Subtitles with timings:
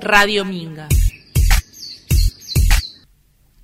[0.00, 0.88] Radio Minga.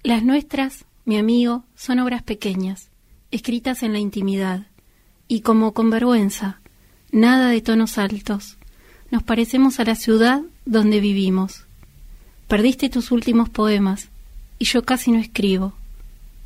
[0.03, 2.89] Las nuestras, mi amigo, son obras pequeñas,
[3.31, 4.67] escritas en la intimidad,
[5.29, 6.61] y como con vergüenza,
[7.11, 8.59] nada de tonos altos.
[9.11, 11.67] Nos parecemos a la ciudad donde vivimos.
[12.49, 14.09] Perdiste tus últimos poemas,
[14.59, 15.75] y yo casi no escribo.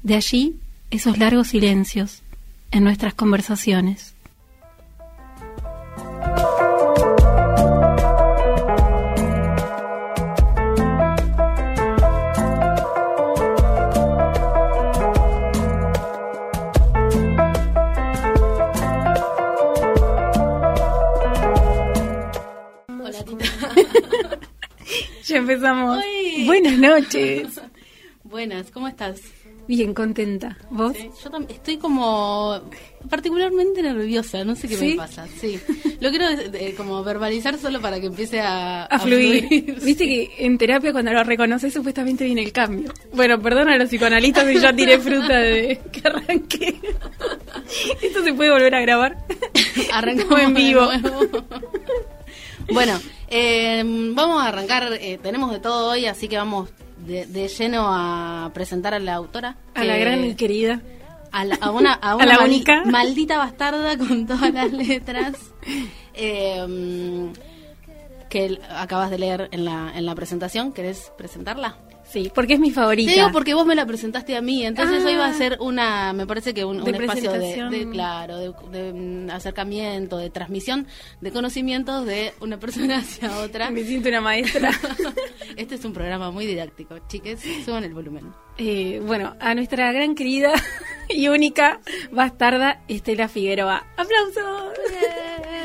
[0.02, 0.56] De allí
[0.90, 2.22] esos largos silencios
[2.70, 4.13] en nuestras conversaciones.
[25.34, 26.02] Empezamos.
[26.46, 27.60] Buenas noches.
[28.24, 29.20] Buenas, ¿cómo estás?
[29.66, 30.58] Bien, contenta.
[30.70, 30.96] ¿Vos?
[30.96, 32.60] yo estoy como
[33.08, 35.26] particularmente nerviosa, no sé qué me pasa.
[35.38, 35.58] Sí.
[36.00, 36.26] Lo quiero
[36.76, 39.78] como verbalizar solo para que empiece a, a, fluir.
[39.84, 42.92] Viste que en terapia cuando lo reconoces supuestamente viene el cambio.
[43.12, 46.80] Bueno, perdón a los psicoanalistas si ya tiré fruta de que arranqué.
[48.02, 49.16] ¿Esto se puede volver a grabar?
[49.92, 50.88] Arrancamos en vivo.
[52.72, 52.98] Bueno,
[53.28, 53.82] eh,
[54.14, 58.94] vamos a arrancar, eh, tenemos de todo hoy, así que vamos de, lleno a presentar
[58.94, 59.56] a la autora.
[59.74, 60.80] A la gran y querida.
[61.32, 62.38] A, la, a una, a una
[62.86, 65.36] maldita bastarda con todas las letras.
[66.14, 67.32] Eh,
[68.28, 70.72] que acabas de leer en la, en la presentación.
[70.72, 71.76] ¿Querés presentarla?
[72.06, 73.10] Sí, porque es mi favorita.
[73.10, 75.34] Te digo porque vos me la presentaste a mí, entonces hoy va a ah.
[75.34, 80.86] ser una, me parece que un, espacio de, claro, de, mm, acercamiento, de transmisión
[81.20, 83.70] de conocimientos de una persona hacia otra.
[83.70, 84.70] Me siento una maestra.
[85.56, 88.32] este es un programa muy didáctico, chiques, suban el volumen.
[88.58, 90.52] Eh, bueno, a nuestra gran querida
[91.08, 91.80] y única
[92.12, 93.84] bastarda Estela Figueroa.
[93.96, 94.74] ¡Aplausos!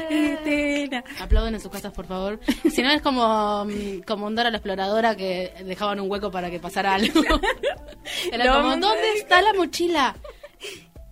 [0.10, 1.04] Estela.
[1.20, 2.40] Aplauden en sus casas, por favor.
[2.70, 6.60] Si no, es como, mm, como a la exploradora que dejaban un hueco para que
[6.60, 7.22] pasara algo.
[8.32, 10.16] Era como, ¿dónde está la mochila?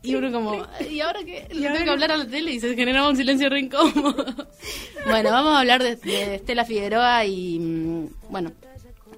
[0.03, 1.47] Y uno como, ¿y ahora qué?
[1.51, 4.25] Le tengo que hablar a la tele y se generaba un silencio re incómodo.
[5.05, 8.51] bueno, vamos a hablar de, de Estela Figueroa y, mm, bueno,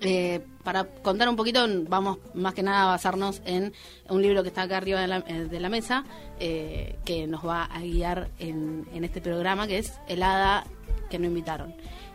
[0.02, 3.74] eh, para contar un poquito, vamos más que nada a basarnos en
[4.10, 6.06] un libro que está acá arriba de la, eh, mesa,
[6.40, 10.66] eh, que nos va a guiar en, este programa, que es El Hada
[11.10, 11.74] que no invitaron.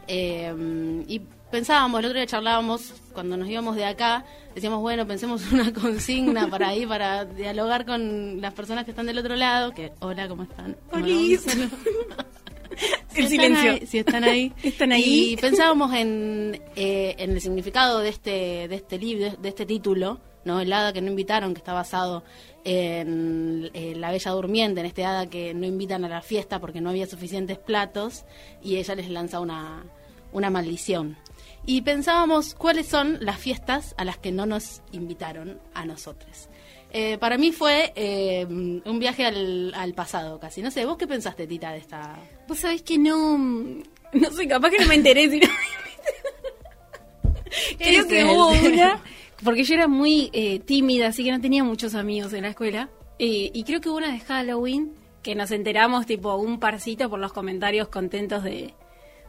[0.09, 4.25] y pensábamos, el otro día charlábamos, cuando nos íbamos de acá,
[4.55, 9.19] decíamos, bueno, pensemos una consigna para ahí, para dialogar con las personas que están del
[9.19, 10.77] otro lado, que, hola, ¿cómo están?
[10.93, 11.07] Hola.
[13.15, 13.87] el silencio.
[13.87, 14.53] si están ahí.
[14.63, 15.33] Están ahí.
[15.33, 20.21] Y pensábamos en, eh, en el significado de este, de este libro, de este título,
[20.45, 20.61] ¿no?
[20.61, 22.25] El hada que no invitaron, que está basado
[22.65, 23.71] en,
[24.01, 27.07] la bella durmiente, en este hada que no invitan a la fiesta porque no había
[27.07, 28.25] suficientes platos
[28.63, 29.85] y ella les lanza una,
[30.33, 31.17] una maldición.
[31.67, 36.49] Y pensábamos cuáles son las fiestas a las que no nos invitaron a nosotros.
[36.97, 40.63] Eh, para mí fue eh, un viaje al, al, pasado casi.
[40.63, 42.17] No sé, ¿vos qué pensaste, Tita, de esta...?
[42.47, 43.37] Vos sabés que no...
[43.37, 45.29] No sé, capaz que no me enteré.
[45.31, 45.41] si
[47.77, 49.03] Creo que hubo una...
[49.43, 52.89] Porque yo era muy eh, tímida, así que no tenía muchos amigos en la escuela.
[53.19, 57.33] y creo que hubo una de Halloween que nos enteramos tipo un parcito por los
[57.33, 58.73] comentarios contentos de,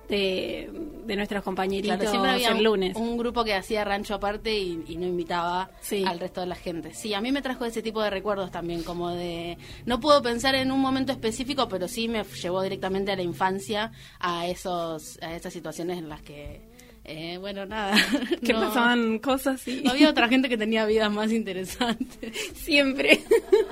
[0.08, 0.70] de,
[1.16, 2.96] nuestros compañeritos siempre había el lunes.
[2.96, 5.70] Un, grupo que hacía rancho aparte y, no invitaba
[6.06, 6.94] al resto de la gente.
[6.94, 9.58] Sí, a mí me trajo ese tipo de recuerdos también, como de...
[9.86, 13.92] No puedo pensar en un momento específico, pero sí me llevó directamente a la infancia,
[14.20, 16.62] a, esos, a esas situaciones en las que...
[17.08, 17.96] Eh, bueno, nada.
[18.44, 19.88] Que pasaban cosas y...
[19.88, 22.36] Había otra gente que tenía vidas más interesantes.
[22.56, 23.24] Siempre.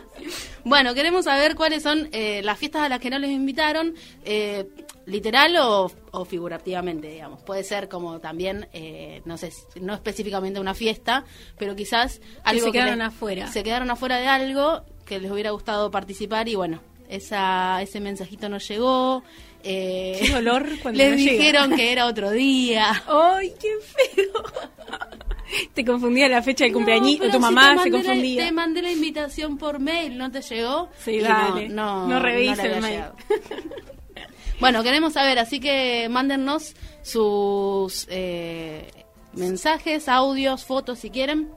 [0.63, 3.95] bueno, queremos saber cuáles son eh, las fiestas a las que no les invitaron.
[4.23, 4.67] Eh,
[5.05, 7.41] literal o, figurativamente, digamos.
[7.41, 11.25] Puede ser como también, eh, no sé, no específicamente una fiesta,
[11.57, 13.47] pero quizás algo se quedaron afuera.
[13.47, 18.49] Se quedaron afuera de algo que les hubiera gustado participar y bueno, esa, ese mensajito
[18.49, 19.23] no llegó.
[19.63, 23.03] Eh, qué dolor cuando les dijeron que era otro día.
[23.07, 24.43] ¡Ay, qué feo!
[25.73, 28.45] te confundía la fecha del cumpleaños, o tu mamá se confundía.
[28.45, 30.89] te mandé la invitación por mail, ¿no te llegó?
[30.97, 31.69] Sí, dale.
[31.69, 33.03] No, no, no el mail.
[34.63, 38.89] Bueno, queremos saber, así que mándennos sus eh,
[39.33, 41.51] mensajes, audios, fotos si quieren.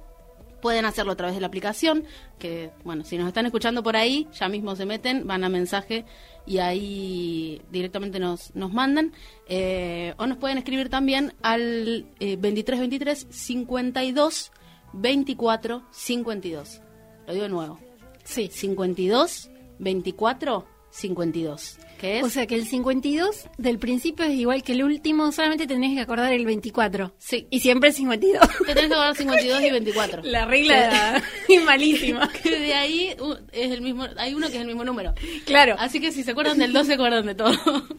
[0.60, 2.02] Pueden hacerlo a través de la aplicación,
[2.40, 6.04] que bueno, si nos están escuchando por ahí, ya mismo se meten, van a mensaje
[6.46, 9.12] y ahí directamente nos, nos mandan.
[9.46, 14.50] Eh, o nos pueden escribir también al eh, 2323 52
[14.94, 16.80] 24 52.
[17.24, 17.78] Lo digo de nuevo.
[18.24, 18.48] Sí.
[18.52, 19.48] 52
[19.78, 21.78] 24 52.
[21.98, 22.24] Que es...
[22.24, 26.00] O sea que el 52 del principio es igual que el último, solamente tenés que
[26.00, 27.12] acordar el 24.
[27.18, 27.46] Sí.
[27.50, 28.40] Y siempre el 52.
[28.66, 30.22] Te tenés que acordar 52 y 24.
[30.24, 32.30] La regla es malísima.
[32.42, 35.14] Que de ahí uh, es el mismo, hay uno que es el mismo número.
[35.44, 35.76] Claro.
[35.78, 37.52] Así que si se acuerdan del 2, se acuerdan de todo.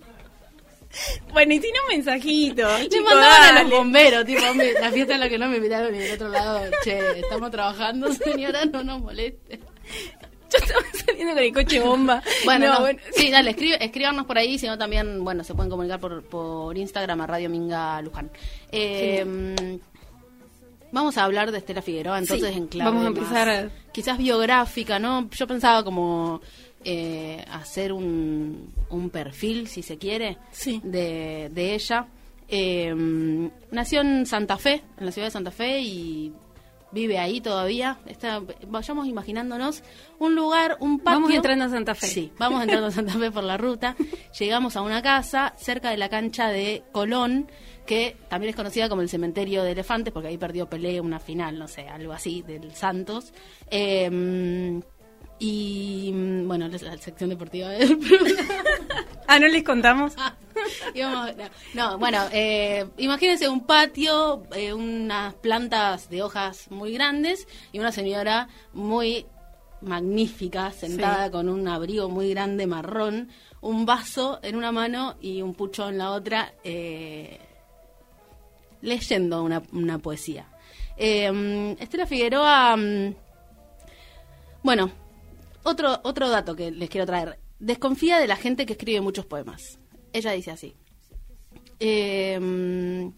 [1.31, 2.63] Bueno, y tiene un mensajito.
[2.89, 5.93] Le mandaban a los bomberos, tipo, "Hombre, la fiesta en la que no me invitaron
[5.93, 9.59] y del otro lado, che, estamos trabajando, señora, no nos moleste.
[10.61, 12.21] Estaba saliendo con el coche bomba.
[12.45, 12.99] Bueno, No, no, bueno.
[13.15, 17.21] sí, dale, escribe, escríbanos por ahí, sino también, bueno, se pueden comunicar por, por Instagram
[17.21, 18.29] a Radio Minga Luján.
[18.71, 19.79] Eh,
[20.89, 24.17] Vamos a hablar de Estela Figueroa, entonces Sí, en clave vamos a empezar más, quizás
[24.17, 25.29] biográfica, ¿no?
[25.31, 26.39] Yo pensaba como
[26.85, 30.79] eh, hacer un, un perfil, si se quiere, Sí.
[30.85, 32.07] de, de ella.
[32.47, 32.95] Eh,
[33.69, 36.31] nació en Santa Fe, en la ciudad de Santa Fe, y
[36.91, 37.97] vive ahí todavía.
[38.05, 39.83] Está, vayamos imaginándonos
[40.19, 41.19] un lugar, un patio.
[41.21, 42.07] Vamos entrando a Santa Fe.
[42.07, 43.95] Sí, vamos entrando a Santa Fe por la ruta.
[44.37, 47.49] Llegamos a una casa cerca de la cancha de Colón,
[47.85, 51.57] que también es conocida como el cementerio de elefantes, porque ahí perdió Pelé una final,
[51.57, 53.33] no sé, algo así, del Santos.
[53.69, 54.81] Eh,
[55.39, 56.11] y
[56.45, 57.97] bueno, la, la sección deportiva del.
[59.29, 60.15] Ah, ¿no les contamos?
[60.93, 67.47] Íbamos- no, no, bueno, eh, imagínense un patio, eh, unas plantas de hojas muy grandes
[67.71, 69.25] y una señora muy
[69.81, 71.31] magnífica, sentada Sí.
[71.31, 73.29] con un abrigo muy grande marrón,
[73.61, 77.39] un vaso en una mano y un pucho en la otra, eh,
[78.81, 80.47] leyendo una, una poesía.
[80.97, 83.15] Eh, Estela Figueroa, mm,
[84.63, 84.91] bueno,
[85.63, 87.39] otro, otro dato que les quiero traer.
[87.59, 89.79] Desconfía de la gente que escribe muchos poemas.
[90.17, 90.73] Ella dice así.
[91.79, 93.11] Eh,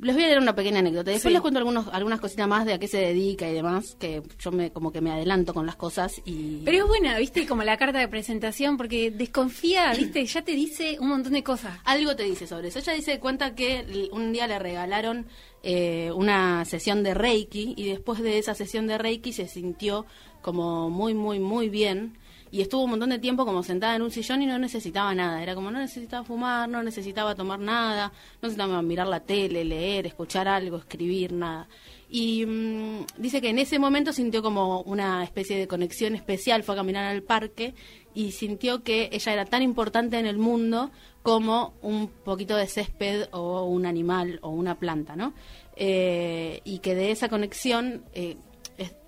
[0.00, 1.12] les voy a leer una pequeña anécdota.
[1.12, 1.32] Después Sí.
[1.32, 4.50] les cuento algunos, algunas cositas más de a qué se dedica y demás, que yo
[4.50, 6.62] me como que me adelanto con las cosas y...
[6.64, 7.46] Pero es buena, ¿viste?
[7.46, 10.26] Como la carta de presentación, porque desconfía, ¿viste?
[10.26, 11.78] Ya te dice un montón de cosas.
[11.84, 12.80] algo te dice sobre eso.
[12.80, 15.26] Ella dice cuenta que un día le regalaron
[15.62, 20.04] eh, una sesión de Reiki y después de esa sesión de Reiki se sintió
[20.40, 22.18] como muy, muy, muy bien
[22.52, 25.42] y estuvo un montón de tiempo como sentada en un sillón y no necesitaba nada.
[25.42, 28.12] Era como no necesitaba fumar, no necesitaba tomar nada,
[28.42, 31.66] no necesitaba mirar la tele, leer, escuchar algo, escribir, nada.
[32.10, 36.74] Y mm, dice que en ese momento sintió como una especie de conexión especial, fue
[36.74, 37.74] a caminar al parque
[38.12, 40.90] y sintió que ella era tan importante en el mundo
[41.22, 45.32] como un poquito de césped o un animal o una planta, ¿no?
[45.74, 48.36] Eh, y que de esa conexión eh,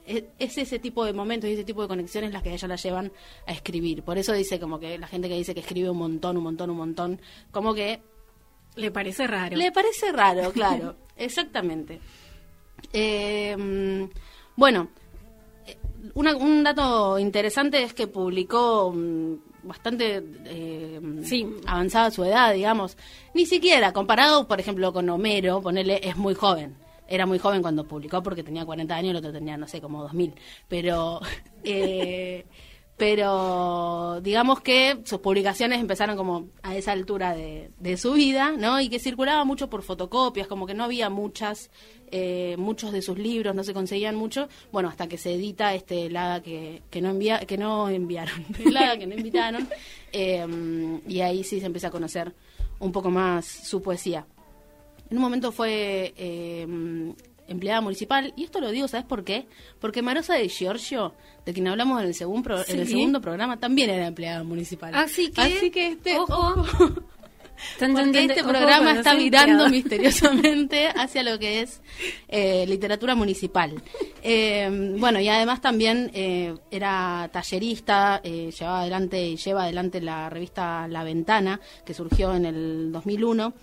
[0.06, 2.52] es, es- es ese tipo de momentos y ese tipo de conexiones las que a
[2.54, 3.12] ella la llevan
[3.46, 4.02] a escribir.
[4.02, 6.70] Por eso dice como que la gente que dice que escribe un montón, un montón,
[6.70, 7.20] un montón,
[7.50, 8.00] como que
[8.76, 9.56] Le parece raro.
[9.56, 12.00] le parece raro, claro, exactamente.
[12.92, 14.08] Eh,
[14.56, 14.88] bueno,
[15.66, 15.76] eh,
[16.14, 19.34] una- un dato interesante es que publicó mm,
[19.64, 21.46] bastante eh, Sí.
[21.66, 22.96] avanzada su edad, digamos.
[23.34, 26.76] Ni siquiera, comparado, por ejemplo, con Homero, ponerle, es muy joven.
[27.14, 30.02] Era muy joven cuando publicó porque tenía 40 años, el otro tenía, no sé, como
[30.02, 30.34] 2000.
[30.68, 31.20] Pero,
[31.64, 32.44] eh,
[32.96, 38.80] pero digamos que sus publicaciones empezaron como a esa altura de, de su vida, ¿no?
[38.80, 41.70] Y que circulaba mucho por fotocopias, como que no había muchas,
[42.10, 44.48] eh, muchos de sus libros, no se conseguían mucho.
[44.70, 48.46] Bueno, hasta que se edita este el hada que, que no envía, que no enviaron,
[48.64, 49.68] el hada que no invitaron,
[50.12, 52.32] eh, y ahí sí se empieza a conocer
[52.78, 54.26] un poco más su poesía.
[55.14, 56.66] En un momento fue eh,
[57.46, 59.46] empleada municipal, y esto lo digo, ¿sabes por qué?
[59.78, 61.14] Porque Marosa de Giorgio,
[61.46, 64.92] de quien hablamos en el, segundo pro- en el segundo programa, también era empleada municipal.
[64.92, 66.34] Así que, Así que este, ojo.
[66.34, 66.88] ojo.
[67.78, 69.70] Tan, tan, este programa está virando empleado.
[69.70, 71.80] misteriosamente hacia lo que es
[72.26, 73.80] eh, literatura municipal.
[74.24, 80.28] Eh, bueno, y además también eh, era tallerista, eh, llevaba adelante y lleva adelante la
[80.28, 83.54] revista La Ventana, que surgió en el 2001.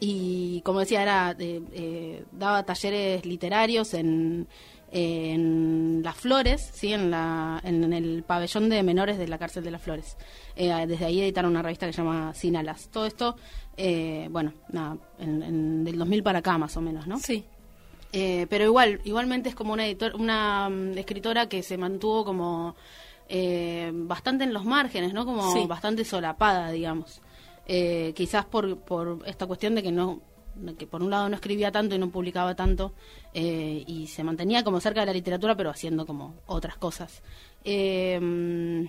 [0.00, 4.48] Y como decía, era eh, eh, daba talleres literarios en,
[4.90, 6.92] en Las Flores, ¿sí?
[6.92, 10.16] en, la, en el pabellón de menores de la cárcel de Las Flores.
[10.56, 12.88] Eh, desde ahí editaron una revista que se llama Sin Alas.
[12.90, 13.36] Todo esto,
[13.76, 17.18] eh, bueno, nada, en, en- del 2000 para acá más o menos, ¿no?
[17.18, 17.44] Sí.
[18.12, 22.74] Eh, pero igual, igualmente es como una editor, una mm, escritora que se mantuvo como
[23.28, 25.24] eh, bastante en los márgenes, ¿no?
[25.24, 25.64] Como Sí.
[25.68, 27.20] bastante solapada, digamos.
[27.72, 30.20] Eh, quizás por, por esta cuestión de que no
[30.76, 32.92] que por un lado no escribía tanto y no publicaba tanto
[33.32, 37.22] eh, y se mantenía como cerca de la literatura pero haciendo como otras cosas.
[37.64, 38.86] Eh, mm,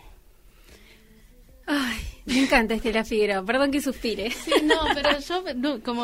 [1.68, 3.46] Ay, me encanta Estela Figueroa.
[3.46, 4.32] Perdón que suspire.
[4.32, 6.04] sí, no, pero yo no, como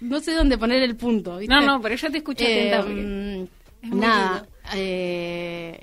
[0.00, 1.38] no sé dónde poner el punto.
[1.38, 1.52] ¿viste?
[1.54, 2.82] No, no, pero yo te escucho Eh, atenta.
[2.82, 3.48] porque-
[3.82, 4.46] es muy nada.
[4.74, 5.80] eh,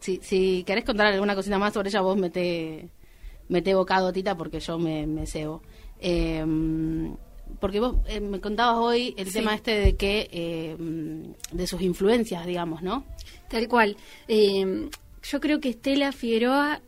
[0.00, 2.88] si, si querés contar alguna cosita más sobre ella, vos mete,
[3.48, 5.62] mete bocado, Tita, porque yo me, me cebo.
[6.00, 7.14] Em,
[7.60, 12.44] porque vos eh, me contabas hoy el tema este de que em, de sus influencias,
[12.46, 13.04] digamos, ¿no?
[13.48, 13.96] Tal cual.
[14.28, 14.90] Em,
[15.22, 16.80] yo creo que Estela Figueroa,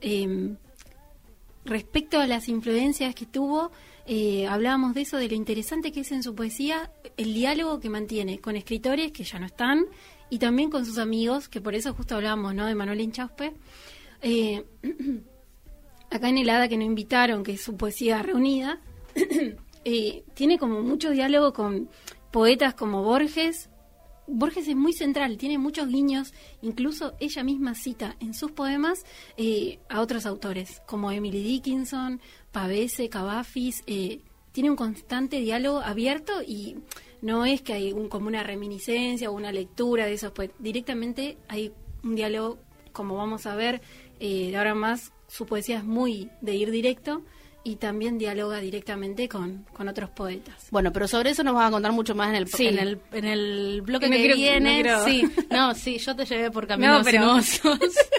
[1.65, 3.73] respecto a las influencias que tuvo,
[4.07, 7.91] eh, hablábamos de eso, de lo interesante que es en su poesía el diálogo que
[7.91, 9.85] mantiene con escritores que ya no están
[10.31, 12.67] y también con sus amigos, que por eso justo hablábamos ¿no?
[12.67, 13.53] de Manuel Inchauspe.
[16.11, 18.81] Eh, acá en el que nos invitaron, que es su poesía reunida,
[19.85, 21.89] eh, tiene como mucho diálogo con
[22.31, 23.71] poetas como Borges.
[24.27, 29.05] Borges es muy central, tiene muchos guiños, incluso ella misma cita en sus poemas
[29.39, 32.21] eh, a otros autores, como Emily Dickinson,
[32.53, 34.21] Pavese, Cavafis, eh,
[34.53, 36.77] tiene un constante diálogo abierto y
[37.23, 41.39] no es que hay un, como una reminiscencia o una lectura de esos, pues directamente
[41.49, 41.73] hay
[42.05, 42.59] un diálogo,
[42.93, 43.81] como vamos a ver,
[44.21, 47.23] de ahora más su poesía es muy de ir directo
[47.65, 50.69] y también dialoga directamente con, con otros poetas.
[50.71, 53.25] Bueno, pero sobre eso nos vas a contar mucho más en el, en el, en
[53.25, 54.83] el bloque que viene.
[54.83, 57.39] No sí, no, sí, yo te llevé por caminos no, pero...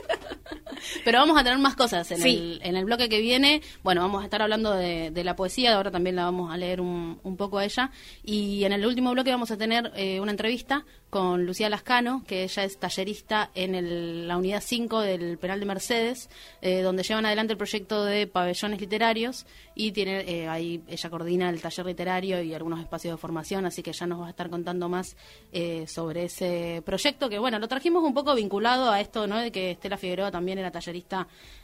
[1.19, 3.61] vamos a tener más cosas en, el, en el bloque que viene.
[3.83, 6.81] Bueno, vamos a estar hablando de, de la poesía, ahora también la vamos a leer
[6.81, 7.91] un, un, poco a ella.
[8.23, 12.43] Y en el último bloque vamos a tener eh, una entrevista con Lucía Lascano, que
[12.43, 16.29] ella es tallerista en la unidad 5 del Penal de Mercedes,
[16.61, 21.49] eh, donde llevan adelante el proyecto de pabellones literarios y tiene eh, ahí ella coordina
[21.49, 24.49] el taller literario y algunos espacios de formación, así que ya nos va a estar
[24.49, 25.15] contando más
[25.51, 29.39] eh, sobre ese proyecto, que bueno, lo trajimos un poco vinculado a esto, ¿no?
[29.39, 30.78] De que Estela Figueroa también era tallerista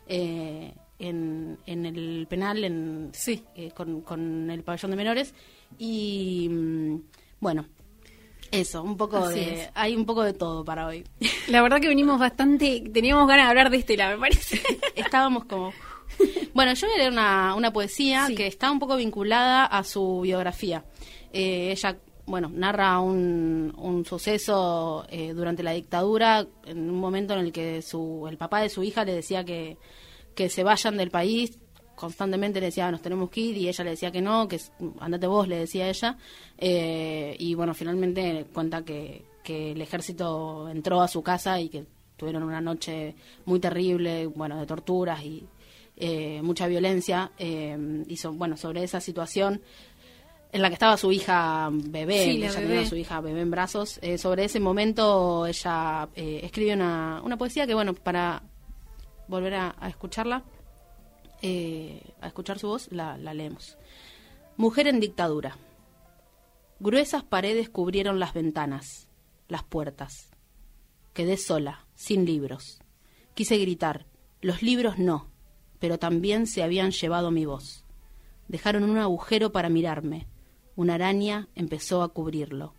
[0.07, 3.43] en, en el penal, en, sí.
[3.73, 5.33] con, con el pabellón de menores
[5.77, 6.95] y mm,
[7.39, 7.65] bueno,
[8.51, 9.69] eso, un poco de.
[9.73, 11.03] Hay un poco de todo para hoy.
[11.47, 12.81] La verdad que venimos bastante.
[12.93, 14.61] Teníamos ganas de hablar de Estela, me parece.
[14.95, 15.73] Estábamos como.
[16.53, 20.21] Bueno, yo voy a leer una, una poesía que está un poco vinculada a su
[20.21, 20.85] biografía.
[21.33, 27.39] Eh, ella, bueno, narra un, un suceso eh, durante la dictadura, en un momento en
[27.39, 29.77] el que su, el papá de su hija le decía que,
[30.33, 31.57] que se vayan del país
[31.95, 34.59] constantemente le decía, nos tenemos que ir, y ella le decía que no, que
[34.99, 36.17] andate vos, le decía ella.
[36.57, 41.85] Eh, y bueno, finalmente cuenta que, que el ejército entró a su casa y que
[42.17, 43.15] tuvieron una noche
[43.45, 45.45] muy terrible, bueno, de torturas y
[45.97, 47.31] eh, mucha violencia.
[47.37, 49.61] Eh, y bueno, sobre esa situación
[50.55, 54.45] en la que estaba su hija bebé, ella tenía su hija bebé en brazos, sobre
[54.45, 58.41] ese momento ella escribe una, una poesía que, bueno, para
[59.27, 60.43] volver a escucharla,
[61.41, 63.77] eh, a escuchar su voz, la, la leemos.
[64.57, 65.57] Mujer en dictadura.
[66.79, 69.07] Gruesas paredes cubrieron las ventanas,
[69.47, 70.31] las puertas.
[71.13, 72.81] Quedé sola, sin libros.
[73.33, 74.05] Quise gritar,
[74.41, 75.29] los libros no,
[75.79, 77.83] pero también se habían llevado mi voz.
[78.47, 80.27] Dejaron un agujero para mirarme.
[80.75, 82.73] Una araña empezó a cubrirlo.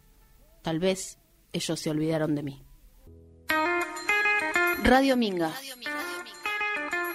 [0.63, 1.19] Tal vez
[1.53, 2.63] ellos se olvidaron de mí.
[4.83, 5.53] Radio Minga.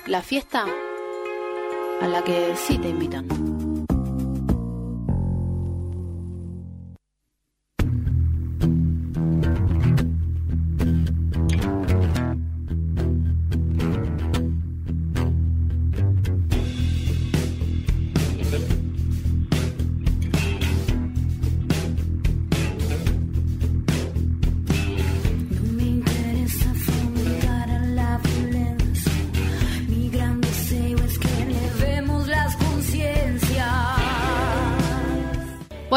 [0.07, 0.65] La fiesta
[2.01, 3.50] a la que sí te invitan.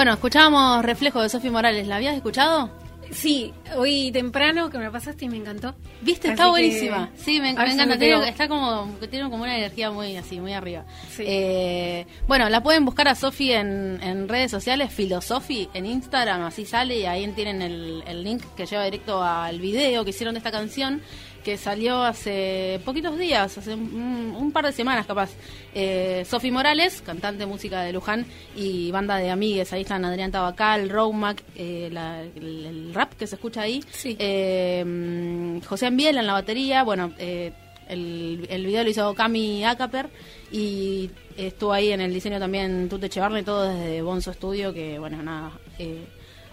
[0.05, 1.87] Bueno, escuchábamos Reflejo de Sofía Morales.
[1.87, 2.69] ¿La habías escuchado?
[3.11, 5.75] Sí, hoy temprano que me pasaste y me encantó.
[6.03, 6.29] ¿Viste?
[6.29, 7.09] Está buenísima.
[7.17, 7.95] Sí, me, encanta.
[8.29, 10.85] está como, tiene como una energía muy así, muy arriba.
[11.19, 16.99] Eh, bueno, la pueden buscar a Sofi en, redes sociales, Filosofi en Instagram, así sale
[16.99, 20.53] y ahí tienen el, el link que lleva directo al video que hicieron de esta
[20.53, 21.01] canción
[21.45, 25.31] que salió hace poquitos días, hace un, par de semanas capaz.
[25.75, 28.25] Eh, Sofi Morales, cantante música de Luján
[28.57, 31.91] y banda de amigues, ahí están Adrián Tabacal, Romac, eh,
[32.37, 37.53] el, rap que se escucha ahí, eh, José Ambiel en la batería, bueno, eh,
[37.89, 40.09] el, el video lo hizo Cami Acaper
[40.51, 45.23] y estuvo ahí en el diseño también Tute Chevarne, todo desde Bonzo Studio, que bueno,
[45.23, 45.53] nada...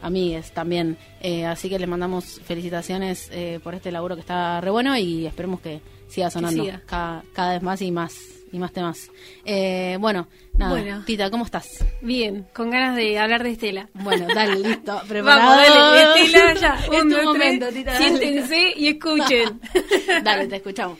[0.01, 0.97] Amigues también.
[1.21, 5.25] Eh, así que les mandamos felicitaciones eh, por este laburo que está re bueno y
[5.25, 8.17] esperemos que siga sonando Cada, cada, vez más y más
[8.51, 9.09] y más temas.
[9.45, 10.27] Eh, bueno,
[10.57, 11.85] nada, Tita, ¿cómo estás?
[12.01, 13.89] Bien, con ganas de hablar de Estela.
[13.93, 15.57] Bueno, dale, listo, preparado.
[15.57, 16.79] Vamos, dale, Estela, ya.
[17.01, 17.95] Un, momento, Tita.
[17.95, 19.61] Siéntense y escuchen.
[20.23, 20.97] dale, te escuchamos.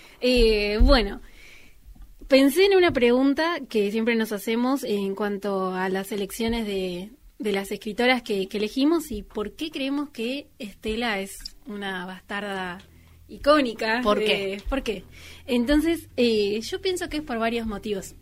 [0.82, 1.20] bueno,
[2.28, 7.52] pensé en una pregunta que siempre nos hacemos en cuanto a las elecciones de, de
[7.52, 12.80] las escritoras que, elegimos y por qué creemos que Estela es una bastarda
[13.28, 14.02] icónica.
[14.04, 14.62] ¿Por qué?
[14.70, 15.04] ¿Por qué?
[15.48, 18.16] Entonces, eh, yo pienso que es por varios motivos.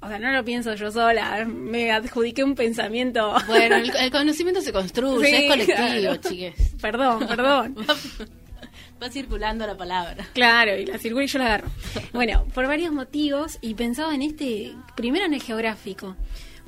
[0.00, 3.34] O sea, no lo pienso yo sola, me adjudiqué un pensamiento.
[3.46, 6.74] Bueno, el, conocimiento se construye, es colectivo, chiques.
[6.80, 7.76] Perdón, perdón.
[9.02, 10.26] Va circulando la palabra.
[10.32, 11.68] Claro, y la circula y yo la agarro.
[12.12, 16.16] Bueno, por varios motivos, y pensaba en este, primero en el geográfico,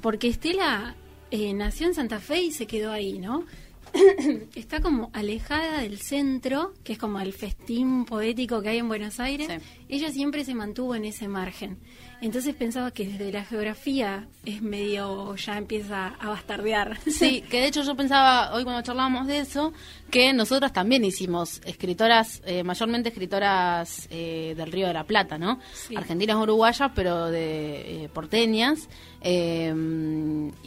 [0.00, 0.96] porque Estela
[1.34, 3.44] eh, nació en Santa Fe y se quedó ahí, ¿no?
[4.54, 9.18] está como alejada del centro, que es como el festín poético que hay en Buenos
[9.18, 9.48] Aires.
[9.88, 11.78] Ella siempre se mantuvo en ese margen.
[12.24, 16.98] Entonces pensaba que desde la geografía es medio, ya empieza a bastardear.
[17.06, 19.74] Sí, que de hecho yo pensaba hoy cuando charlábamos de eso,
[20.10, 25.60] que nosotras también hicimos escritoras, eh, mayormente escritoras eh, del Río de la Plata, ¿no?
[25.94, 28.88] Argentinas, uruguayas, pero de eh, porteñas.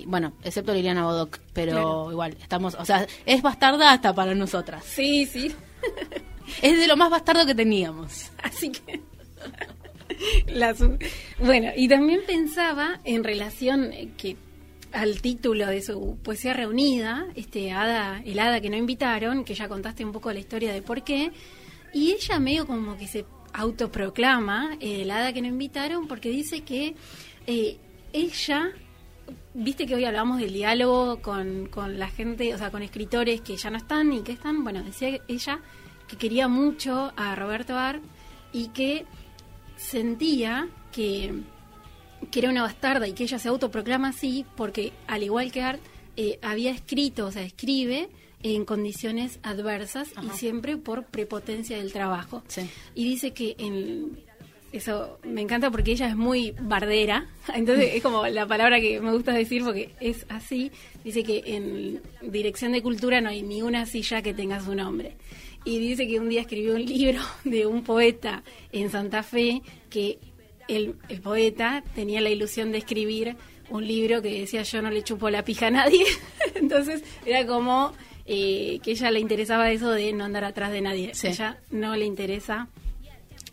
[0.05, 4.83] bueno, excepto Liliana Bodoc, pero igual, estamos, o sea, es bastarda hasta para nosotras.
[4.85, 5.51] Sí, sí.
[6.61, 8.29] es de lo más bastardo que teníamos.
[8.43, 9.01] Así que...
[11.39, 14.37] bueno, y también pensaba en relación eh, que
[14.91, 19.67] al título de su poesía reunida, este hada, el hada que no invitaron, que ya
[19.67, 21.31] contaste un poco la historia de por qué,
[21.93, 26.61] y ella medio como que se autoproclama eh, el hada que no invitaron porque dice
[26.61, 26.95] que
[27.47, 27.77] eh,
[28.13, 28.71] ella
[29.53, 33.57] viste que hoy hablamos del diálogo con, con, la gente, o sea, con escritores que
[33.57, 35.59] ya no están y que están, bueno, decía ella
[36.07, 38.01] que quería mucho a Roberto Art
[38.53, 39.05] y que
[39.77, 41.33] sentía que,
[42.31, 45.79] que era una bastarda y que ella se autoproclama así porque, al igual que Art,
[46.17, 48.09] eh, había escrito, o sea, escribe
[48.43, 52.43] en condiciones adversas y siempre por prepotencia del trabajo.
[52.95, 54.19] Y dice que en
[54.71, 59.11] eso me encanta porque ella es muy bardera, entonces es como la palabra que me
[59.11, 60.71] gusta decir porque es así.
[61.03, 65.15] Dice que en dirección de cultura no hay ni una silla que tenga su nombre
[65.67, 70.17] y dice que un día escribió un libro de un poeta en Santa Fe que
[70.69, 73.35] el, poeta tenía la ilusión de escribir
[73.69, 76.05] un libro que decía yo no le chupo la pija a nadie.
[76.55, 77.91] Entonces era como
[78.25, 81.11] eh, que ella le interesaba eso de no andar atrás de nadie.
[81.11, 82.69] A ella no le interesa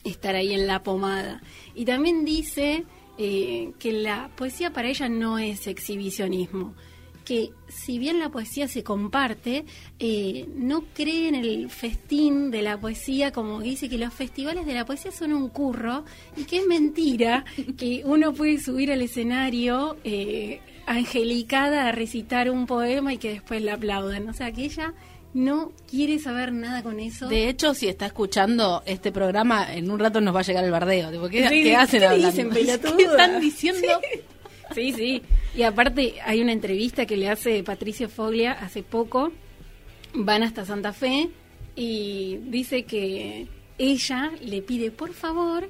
[0.05, 1.43] estar ahí en la pomada.
[1.75, 2.85] Y también dice
[3.19, 6.77] eh, que la poesía para ella no es exhibicionismo
[7.25, 9.65] que si bien la poesía se comparte,
[9.99, 14.75] eh, no cree en el festín de la poesía, como dice que los festivales de
[14.75, 16.05] la poesía son un curro
[16.37, 17.45] y que es mentira
[17.79, 23.63] que uno puede subir al escenario eh, angelicada a recitar un poema y que después
[23.63, 24.29] la aplaudan.
[24.29, 24.95] O sea, que ella
[25.33, 27.29] no quiere saber nada con eso.
[27.29, 30.71] De hecho, si está escuchando este programa, en un rato nos va a llegar el
[30.71, 31.29] bardeo.
[31.29, 32.51] ¿qué, hacen ¿qué dicen,
[32.97, 34.01] ¿Qué están diciendo?
[34.13, 34.21] Sí,
[34.73, 35.23] sí.
[35.57, 39.33] Y aparte hay una entrevista que le hace Patricio Foglia hace poco.
[40.15, 41.29] Van hasta Santa Fe
[41.77, 43.49] y dice que
[43.79, 45.69] ella le pide por favor,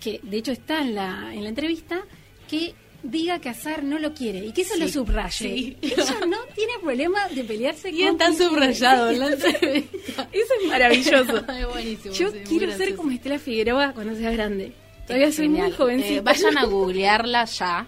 [0.00, 2.04] que de hecho está en la, en la entrevista,
[2.48, 5.76] que diga que Azar no lo quiere y que eso lo subraye.
[5.80, 10.28] Ella no tiene problema de pelearse y está subrayado en la entrevista.
[10.32, 11.44] Eso es maravilloso.
[12.12, 14.72] Yo quiero ser como Estela Figueroa cuando sea grande.
[15.06, 16.14] Todavía soy muy jovencita.
[16.14, 17.86] Eh, vayan a googlearla ya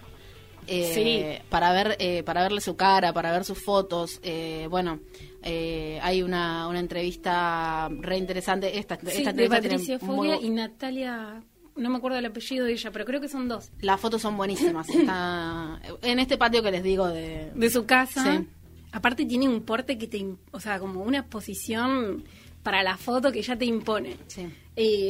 [0.67, 4.19] eh, para ver eh, para verle su cara, para ver sus fotos.
[4.23, 4.99] Eh, bueno,
[5.43, 8.77] hay una, una entrevista re interesante.
[8.77, 11.41] Esta, esta de Patricia Foglia y Natalia
[11.75, 13.71] no me acuerdo el apellido de ella, pero creo que son dos.
[13.81, 14.89] Las fotos son buenísimas.
[14.89, 18.43] Está en este patio que les digo de, de su casa.
[18.91, 22.23] Aparte tiene un porte que te, o sea, como una posición
[22.67, 24.17] para la foto que ya te impone.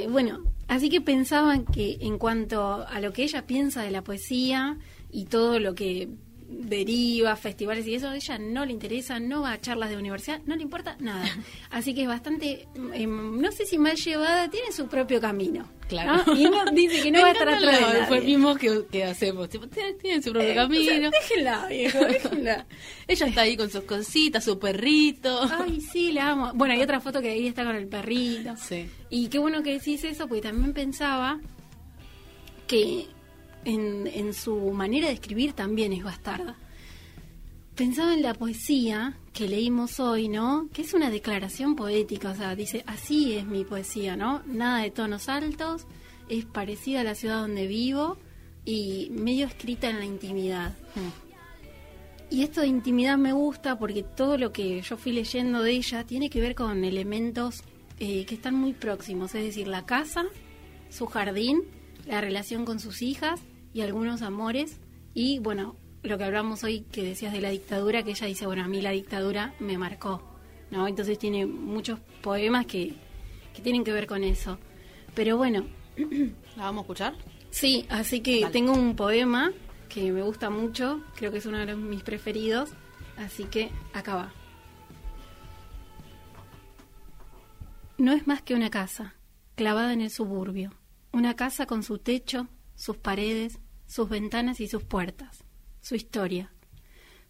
[0.09, 4.77] bueno, así que pensaban que en cuanto a lo que ella piensa de la poesía,
[5.17, 6.09] y todo lo que
[6.47, 10.41] deriva, festivales y eso, a ella no le interesa, no va a charlas de universidad,
[10.45, 11.25] no le importa nada.
[11.71, 15.67] Así que es bastante, em, no sé si mal llevada, tiene su propio camino.
[15.87, 16.23] Claro.
[16.37, 19.49] Y no, dice que no va a estar atrás de Fue mismo que, hacemos.
[19.49, 21.09] Tiene, su propio eh, camino.
[21.09, 22.67] déjenla, viejo, déjenla.
[23.07, 25.49] Ella está ahí con sus cositas, su perrito.
[25.51, 26.51] Ay, sí, la amo.
[26.53, 28.53] Bueno, hay otra foto que ahí está con el perrito.
[28.55, 28.87] Sí.
[29.09, 31.39] Y qué bueno que decís eso, porque también pensaba
[32.67, 33.07] que
[33.67, 36.55] en, su manera de escribir también es bastarda.
[37.75, 40.67] Pensaba en la poesía que leímos hoy, ¿no?
[40.73, 44.41] Que es una declaración poética, o sea, dice, así es mi poesía, ¿no?
[44.45, 45.85] Nada de tonos altos,
[46.29, 48.17] es parecida a la ciudad donde vivo
[48.65, 50.75] y medio escrita en la intimidad.
[50.95, 51.27] Hmm.
[52.29, 56.03] Y esto de intimidad me gusta porque todo lo que yo fui leyendo de ella
[56.03, 57.63] tiene que ver con elementos
[57.99, 60.25] eh, que están muy próximos, es decir, la casa,
[60.89, 61.63] su jardín
[62.07, 63.39] la relación con sus hijas
[63.73, 64.79] y algunos amores.
[65.13, 68.63] Y bueno, lo que hablamos hoy que decías de la dictadura, que ella dice, bueno,
[68.63, 70.21] a mí la dictadura me marcó,
[70.71, 70.87] ¿no?
[70.87, 72.93] Entonces tiene muchos poemas que,
[73.53, 74.57] que tienen que ver con eso.
[75.13, 75.65] Pero bueno.
[76.55, 77.15] ¿La vamos a escuchar?
[77.49, 79.51] Sí, así que tengo un poema
[79.89, 82.69] que me gusta mucho, creo que es uno de mis preferidos,
[83.17, 84.33] así que acá va.
[87.97, 89.15] No es más que una casa,
[89.55, 90.71] clavada en el suburbio,
[91.11, 92.47] una casa con su techo,
[92.77, 95.43] sus paredes, sus ventanas y sus puertas,
[95.81, 96.53] su historia.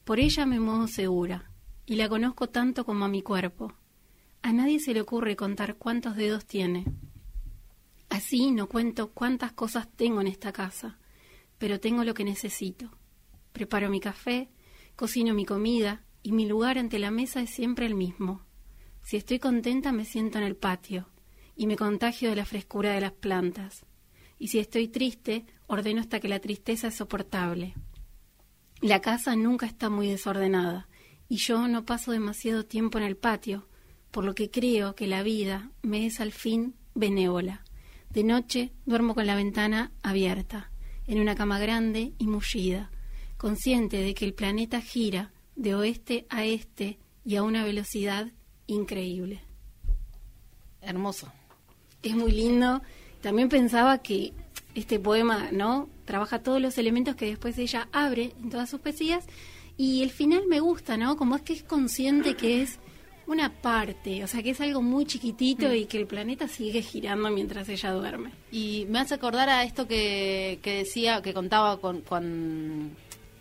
[0.04, 1.52] Por ella me muevo segura,
[1.86, 3.74] y la conozco tanto como a mi cuerpo.
[4.44, 6.86] A nadie se le ocurre contar cuántos dedos tiene.
[8.10, 11.00] Así no cuento cuántas cosas tengo en esta casa,
[11.58, 12.92] pero tengo lo que necesito.
[13.54, 14.50] Preparo mi café,
[14.96, 18.46] cocino mi comida, y mi lugar ante la mesa es siempre el mismo.
[19.02, 21.08] Si estoy contenta me siento en el patio,
[21.56, 23.87] y me contagio de la frescura de las plantas.
[24.39, 27.73] Y si estoy triste, ordeno hasta que la tristeza es soportable.
[28.82, 30.88] La casa nunca está muy desordenada,
[31.30, 33.67] y yo no paso demasiado tiempo en el patio,
[34.12, 37.63] por lo que creo que la vida me es al fin benévola.
[38.10, 40.71] De noche duermo con la ventana abierta,
[41.08, 42.91] en una cama grande y mullida,
[43.38, 48.32] consciente de que el planeta gira de oeste a este y a una velocidad
[48.67, 49.41] increíble.
[50.82, 51.32] Hermoso.
[52.04, 52.82] Es muy lindo.
[53.22, 54.34] También pensaba que
[54.76, 55.90] este poema, ¿no?
[56.06, 59.26] Trabaja todos los elementos que después ella abre en todas sus poesías
[59.76, 61.18] y el final me gusta, ¿no?
[61.18, 62.80] Como es que es consciente que es
[63.28, 65.74] una parte, o sea, que es algo muy chiquitito mm.
[65.74, 68.32] y que el planeta sigue girando mientras ella duerme.
[68.52, 72.92] Y me hace acordar a esto que, que decía, que contaba con, con,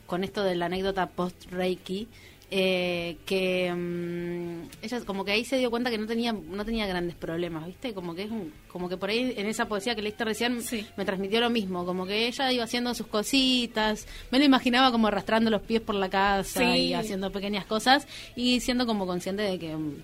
[0.07, 2.09] con esto de la anécdota post-Reiki,
[2.51, 6.87] eh, que mm, ella como que ahí se dio cuenta que no tenía no tenía
[6.87, 8.31] grandes problemas viste como que es
[8.69, 10.61] como que por ahí en esa poesía que leíste recién
[10.97, 15.09] me transmitió lo mismo como que ella iba haciendo sus cositas me lo imaginaba como
[15.09, 18.07] arrastrando los pies por la casa y haciendo pequeñas cosas
[18.37, 19.97] y siendo como consciente de que mm,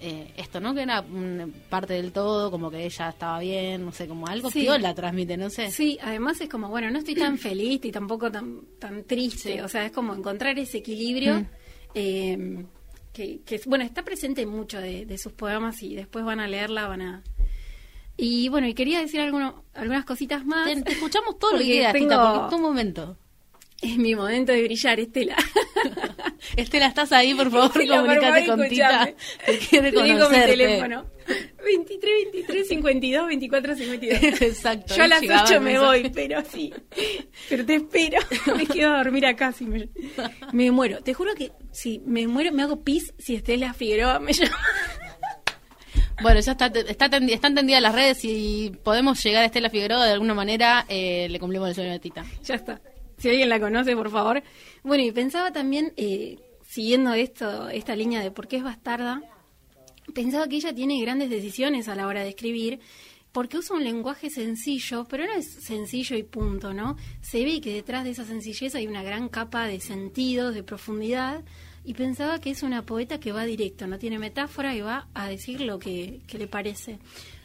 [0.00, 0.74] eh, esto, ¿no?
[0.74, 1.04] Que era
[1.68, 4.66] parte del todo, como que ella estaba bien, no sé, como algo sí.
[4.80, 5.70] la transmite, no sé.
[5.70, 9.68] Sí, además es como, bueno, no estoy tan feliz y tampoco tan, tan triste, o
[9.68, 11.40] sea, es como encontrar ese equilibrio.
[11.40, 11.46] Mm.
[11.94, 12.64] Eh,
[13.12, 16.86] que, que, bueno, está presente en muchos de, sus poemas y después van a leerla,
[16.86, 17.22] van a...
[18.16, 20.66] Y bueno, y quería decir alguno, algunas cositas más.
[20.82, 22.40] Te, escuchamos todo lo que quieras, tengo...
[22.40, 23.16] porque un momento.
[23.82, 25.36] Es mi momento de brillar, Estela.
[26.56, 27.34] Estela, ¿estás ahí?
[27.34, 29.12] Por favor, comunícate con Tita.
[29.46, 30.40] Te quiere conocerte.
[30.40, 31.06] mi teléfono.
[31.64, 34.42] 23, 23, 52, 24, 52.
[34.42, 34.94] Exacto.
[34.96, 36.72] Yo a las 8 me voy, pero sí.
[37.48, 38.18] Pero te espero.
[38.56, 39.88] Me quedo a dormir acá si me,
[40.52, 41.02] me muero.
[41.02, 44.56] Te juro que si me muero, me hago pis si Estela Figueroa me llama.
[46.22, 50.12] Bueno, ya está, está, está entendida las redes y podemos llegar a Estela Figueroa de
[50.12, 52.26] alguna manera, eh, le cumplimos el sueño de Tita.
[52.44, 52.78] Ya está
[53.20, 54.42] si alguien la conoce, por favor.
[54.82, 59.22] Bueno, y pensaba también, eh, siguiendo esto, esta línea de por qué es bastarda,
[60.14, 62.80] pensaba que ella tiene grandes decisiones a la hora de escribir,
[63.30, 66.96] porque usa un lenguaje sencillo, pero no es sencillo y punto, ¿no?
[67.20, 71.44] Se ve que detrás de esa sencillez hay una gran capa de sentido, de profundidad,
[71.84, 75.28] y pensaba que es una poeta que va directo, no tiene metáfora y va a
[75.28, 76.98] decir lo que, que le parece.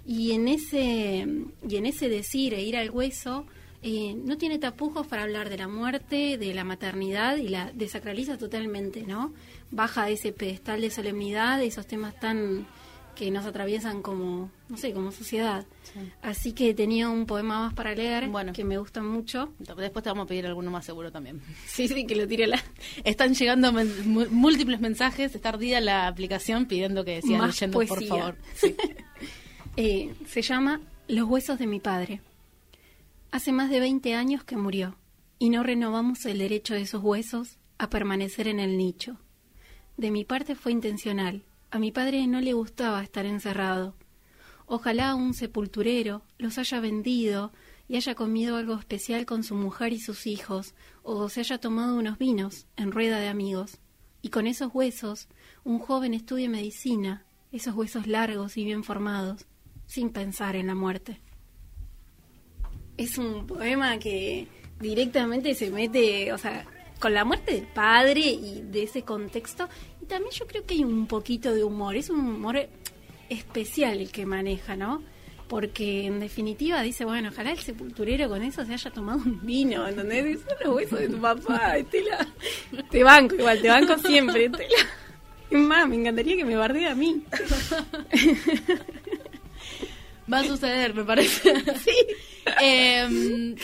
[0.08, 1.28] Y en ese,
[1.68, 3.46] y en ese decir e ir al hueso,
[3.88, 8.36] eh, no tiene tapujos para hablar de la muerte, de la maternidad y la desacraliza
[8.36, 9.32] totalmente, ¿no?
[9.69, 12.65] Baja ese pedestal de solemnidad, de esos temas tan
[13.13, 15.67] que nos atraviesan como, no sé, como sociedad.
[16.24, 18.54] Así que tenía un poema más para leer bueno.
[18.54, 19.54] que me gusta mucho.
[19.60, 21.39] Después te vamos a pedir alguno más seguro también.
[21.67, 22.60] Sí, sí, que lo tire la...
[23.04, 28.36] Están llegando múltiples mensajes, está ardida la aplicación pidiendo que sigan leyendo, por favor.
[29.78, 32.21] Eh, se llama Los huesos de mi padre.
[33.36, 34.98] Hace más de 20 años que murió,
[35.39, 39.19] y no renovamos el derecho de esos huesos a permanecer en el nicho.
[39.98, 41.43] De mi parte fue intencional.
[41.69, 43.93] A mi padre no le gustaba estar encerrado.
[44.67, 47.52] Ojalá un sepulturero los haya vendido
[47.89, 51.98] y haya comido algo especial con su mujer y sus hijos, o se haya tomado
[51.98, 53.80] unos vinos en rueda de amigos.
[54.21, 55.28] Y con esos huesos,
[55.65, 59.45] un joven estudie medicina, esos huesos largos y bien formados,
[59.88, 61.19] sin pensar en la muerte
[62.98, 64.48] es un poema que
[64.80, 66.66] directamente se mete, o sea,
[67.00, 69.68] con la muerte del padre y de ese contexto.
[70.02, 72.68] Y también yo creo que hay un poquito de humor, es un humor
[73.30, 75.04] especial el que maneja, ¿no?
[75.48, 79.88] Porque en definitiva dice, bueno, ojalá el sepulturero con eso se haya tomado un vino,
[79.88, 80.40] ¿entendés?
[80.42, 82.28] Son los huesos de tu papá, Estela.
[82.90, 84.90] Te banco igual, te banco siempre, Estela.
[85.50, 87.24] Es más, me encantaría que me bardee a mí.
[90.32, 91.54] Va a suceder, me parece.
[91.84, 91.96] sí.
[92.62, 93.56] Em,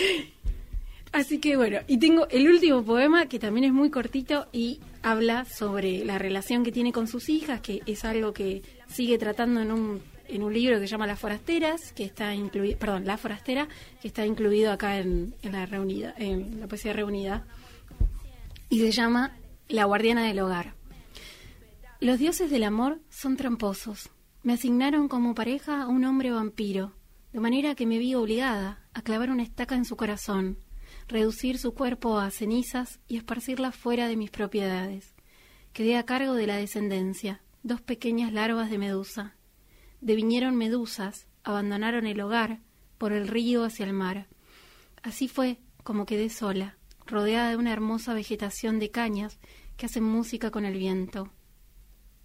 [1.12, 5.46] así que bueno, y tengo el último poema que también es muy cortito y habla
[5.46, 9.72] sobre la relación que tiene con sus hijas, que es algo que sigue tratando en
[9.72, 13.68] un, en un libro que se llama Las Forasteras, que está incluido, perdón, La Forastera,
[14.02, 17.46] que está incluido acá en, en la reunida, en la poesía reunida,
[18.70, 20.74] y se llama La Guardiana del Hogar.
[22.00, 24.10] Los dioses del amor son tramposos.
[24.44, 26.96] Me asignaron como pareja a un hombre vampiro,
[27.32, 30.58] de manera que me vi obligada a clavar una estaca en su corazón,
[31.08, 35.14] reducir su cuerpo a cenizas y esparcirla fuera de mis propiedades.
[35.74, 39.36] Quedé a cargo de la descendencia, dos pequeñas larvas de medusa.
[40.02, 42.62] Devinieron medusas, abandonaron el hogar,
[42.98, 44.28] por el río hacia el mar.
[45.04, 49.40] Así fue como quedé sola, rodeada de una hermosa vegetación de cañas
[49.78, 51.32] que hacen música con el viento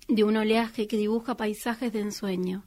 [0.09, 2.64] de un oleaje que dibuja paisajes de ensueño.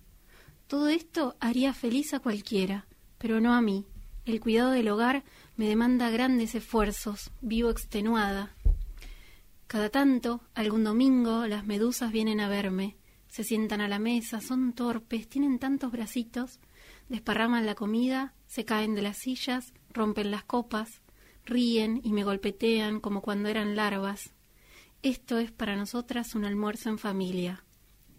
[0.68, 3.86] Todo esto haría feliz a cualquiera, pero no a mí.
[4.26, 5.24] El cuidado del hogar
[5.56, 8.56] me demanda grandes esfuerzos, vivo extenuada.
[9.68, 12.98] Cada tanto, algún domingo, las medusas vienen a verme,
[13.28, 16.60] se sientan a la mesa, son torpes, tienen tantos bracitos,
[17.08, 21.02] desparraman la comida, se caen de las sillas, rompen las copas,
[21.46, 24.34] ríen y me golpetean como cuando eran larvas,
[25.02, 27.64] esto es para nosotras un almuerzo en familia.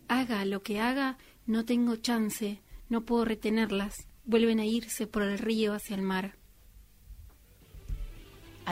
[0.08, 4.08] Haga lo que haga, no tengo chance, no puedo retenerlas.
[4.24, 6.39] Vuelven a irse por el río hacia el mar.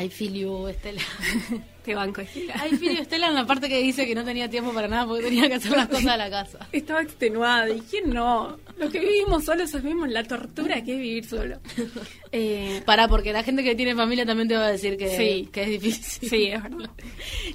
[0.00, 1.00] I feel you, Estela.
[1.84, 2.54] Te banco, Estela.
[2.66, 5.06] I feel you, Estela, en la parte que dice que no tenía tiempo para nada
[5.06, 6.58] porque tenía que hacer las cosas de la casa.
[6.72, 7.68] Estaba extenuada.
[7.70, 8.58] ¿Y quién no?
[8.76, 11.58] Los que vivimos solos sabemos la tortura que es vivir solo.
[12.30, 15.48] Eh, para, porque la gente que tiene familia también te va a decir que, sí.
[15.50, 16.28] que es difícil.
[16.28, 16.90] Sí, es verdad.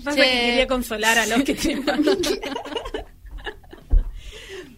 [0.03, 2.39] Pasa que quería consolar a los que tienen familia.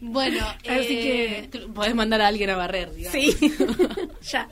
[0.01, 3.13] Bueno, así que eh, podés mandar a alguien a barrer, digamos.
[3.13, 3.54] Sí,
[4.21, 4.49] ya.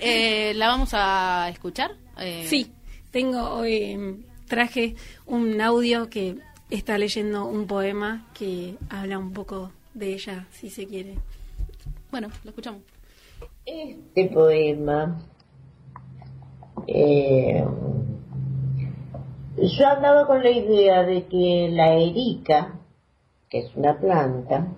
[0.00, 1.96] Eh, ¿La vamos a escuchar?
[2.18, 2.72] Eh, sí,
[3.10, 4.96] tengo hoy traje
[5.26, 6.36] un audio que
[6.70, 11.14] está leyendo un poema que habla un poco de ella, si se quiere.
[12.10, 12.82] Bueno, lo escuchamos.
[13.64, 15.22] Este poema,
[16.86, 17.64] eh,
[19.56, 22.74] yo andaba con la idea de que la erica,
[23.48, 24.68] que es una planta,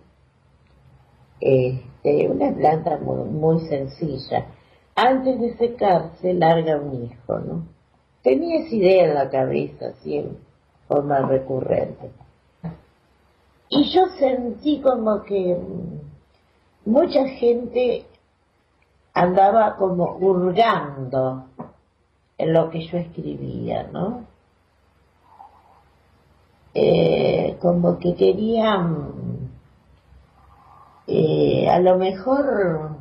[1.41, 4.47] este, una planta muy, muy sencilla,
[4.95, 7.67] antes de secarse larga un hijo, ¿no?
[8.23, 10.39] Tenía esa idea en la cabeza, en
[10.89, 12.11] forma recurrente.
[13.69, 15.59] Y yo sentí como que
[16.85, 18.07] mucha gente
[19.13, 21.45] andaba como hurgando
[22.39, 24.25] en lo que yo escribía, ¿no?
[26.75, 29.51] Eh, como que querían
[31.07, 32.94] eh, a lo mejor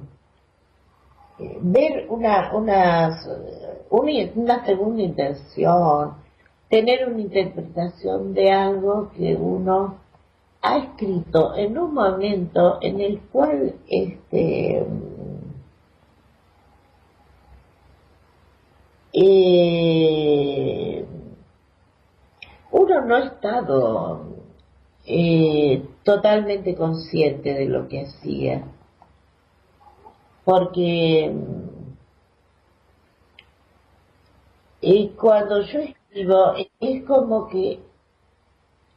[1.38, 3.20] ver una, una,
[3.90, 6.14] una segunda intención,
[6.70, 9.98] tener una interpretación de algo que uno
[10.62, 14.86] ha escrito en un momento en el cual este
[19.12, 21.06] eh,
[22.72, 24.22] uno no ha estado
[25.06, 28.64] eh, totalmente consciente de lo que hacía
[30.44, 31.34] porque
[34.82, 37.80] y cuando yo escribo es como que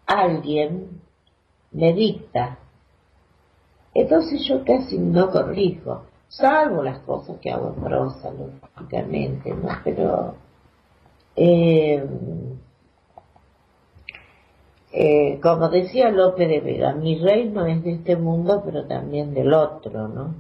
[0.07, 1.01] alguien
[1.71, 2.59] me dicta.
[3.95, 9.69] Entonces yo casi no corrijo, salvo las cosas que hago en prosa, lógicamente, ¿no?
[9.85, 10.35] Pero
[11.37, 12.05] eh,
[14.93, 19.55] eh, como decía López de Vega, mi reino es de este mundo, pero también del
[19.55, 20.35] otro, ¿no?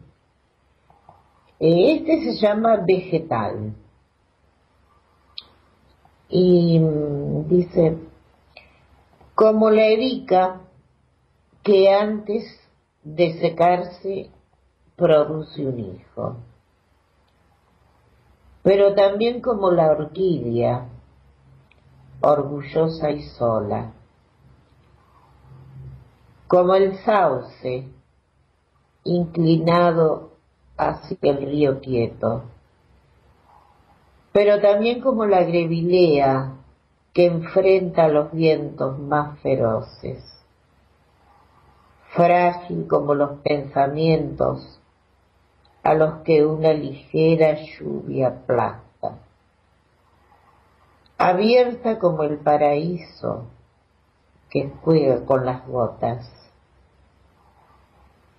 [1.58, 3.74] Este se llama vegetal.
[6.28, 7.98] Y mm, dice,
[9.34, 10.60] como la erica
[11.62, 12.44] que antes
[13.02, 14.30] de secarse
[14.96, 16.36] produce un hijo,
[18.62, 20.88] pero también como la orquídea,
[22.20, 23.92] orgullosa y sola,
[26.48, 27.88] como el sauce,
[29.04, 30.35] inclinado
[30.76, 32.44] hacia el río quieto,
[34.32, 36.52] pero también como la grevilea
[37.14, 40.22] que enfrenta los vientos más feroces,
[42.08, 44.80] frágil como los pensamientos
[45.82, 49.18] a los que una ligera lluvia aplasta,
[51.16, 53.44] abierta como el paraíso
[54.50, 56.30] que juega con las gotas,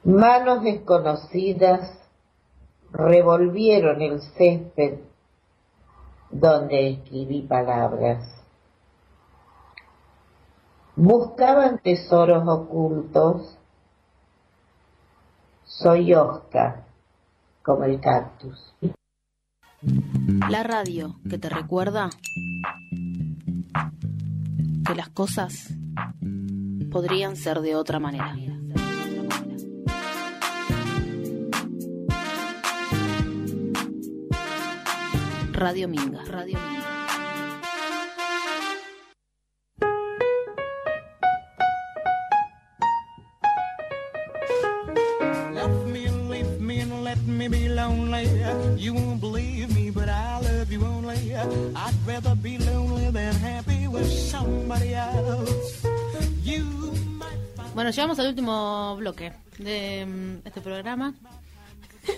[0.04, 2.07] manos desconocidas
[2.92, 5.00] revolvieron el césped
[6.30, 8.38] donde escribí palabras.
[10.96, 13.58] Buscaban tesoros ocultos.
[15.64, 16.86] Soy Oscar,
[17.62, 18.74] como el cactus.
[20.50, 22.10] La radio que te recuerda
[24.86, 25.72] que las cosas
[26.92, 28.57] podrían ser de otra manera.
[35.58, 36.22] Radio Minga.
[36.30, 36.86] Radio Minga.
[48.78, 51.34] You won't believe me, but I love you only.
[51.36, 55.84] I'd rather be lonely than happy with somebody else.
[56.44, 56.78] You
[57.74, 60.06] bueno, llegamos al último bloque de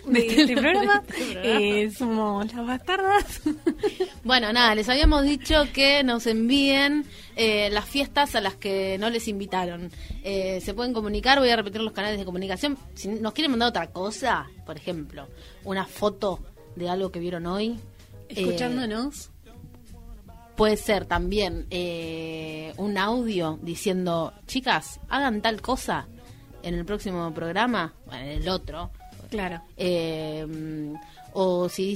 [0.16, 1.04] este programa.
[1.08, 1.44] de este programa.
[1.44, 3.42] Eh, somos las bastardas.
[4.24, 9.10] bueno, nada, les habíamos dicho que nos envíen eh, las fiestas a las que no
[9.10, 9.92] les invitaron.
[10.24, 12.78] Eh, se pueden comunicar, voy a repetir los canales de comunicación.
[12.96, 15.28] Si nos quieren mandar otra cosa, por ejemplo,
[15.64, 16.40] una foto
[16.76, 17.80] de algo que vieron hoy.
[18.30, 19.32] Escuchándonos.
[20.56, 21.68] puede ser también
[22.78, 26.08] un audio diciendo, chicas, hagan tal cosa
[26.64, 28.92] en el próximo programa, en el otro,
[29.30, 29.62] Claro.
[29.78, 30.46] Eh,
[31.34, 31.96] o si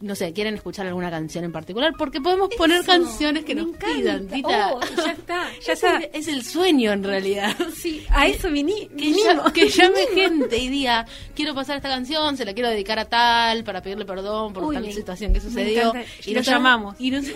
[0.00, 4.28] no sé, quieren escuchar alguna canción en particular, porque podemos poner canciones que nos pidan,
[4.28, 4.72] Tita.
[4.72, 5.96] Oh, ya está, ya es, está.
[5.96, 7.56] El, es el sueño en realidad.
[7.74, 8.88] Sí, a eso viní.
[8.96, 13.64] Que, llame gente y diga, quiero pasar esta canción, se la quiero dedicar a tal,
[13.64, 15.92] para pedirle perdón por tal situación que sucedió.
[16.24, 16.94] Y nos llamamos.
[17.00, 17.26] Y nos,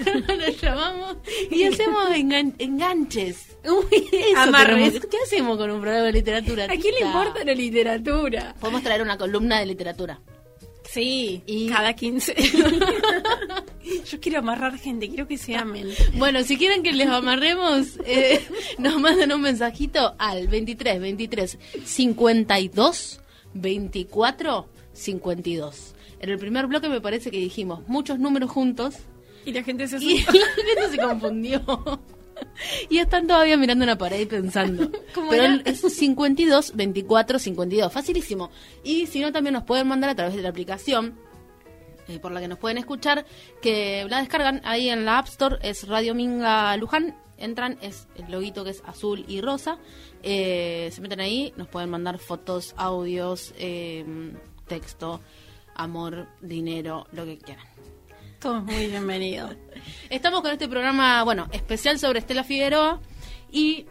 [0.60, 1.16] llamamos
[1.50, 2.10] y hacemos
[2.58, 3.56] enganches.
[3.64, 5.00] Uy, Amarres.
[5.06, 6.64] ¿Qué hacemos con un programa de literatura?
[6.64, 8.54] ¿A quién le importa la literatura?
[8.60, 10.20] Podemos traer una columna de literatura.
[10.92, 12.34] Sí, y cada 15.
[14.10, 15.88] Yo quiero amarrar gente, quiero que se amen.
[16.18, 18.46] Bueno, si quieren que les amarremos, eh,
[18.78, 23.20] nos mandan un mensajito al 23 23 52
[23.54, 25.94] 24 52.
[26.20, 28.96] En el primer bloque me parece que dijimos muchos números juntos.
[29.46, 31.62] Y la gente se Y la gente se confundió.
[32.88, 34.90] y están todavía mirando una pared y pensando.
[35.30, 38.50] Pero es 52 24 52, facilísimo.
[38.84, 41.14] Y si no, también nos pueden mandar a través de la aplicación
[42.08, 43.24] eh, por la que nos pueden escuchar,
[43.60, 47.16] que la descargan ahí en la App Store, es Radio Minga Luján.
[47.38, 49.78] Entran, es el loguito que es azul y rosa.
[50.22, 54.04] Eh, se meten ahí, nos pueden mandar fotos, audios, eh,
[54.68, 55.20] texto,
[55.74, 57.71] amor, dinero, lo que quieran.
[58.44, 59.54] Muy bienvenidos.
[60.10, 63.00] Estamos con este programa, bueno, especial sobre Estela Figueroa
[63.52, 63.86] y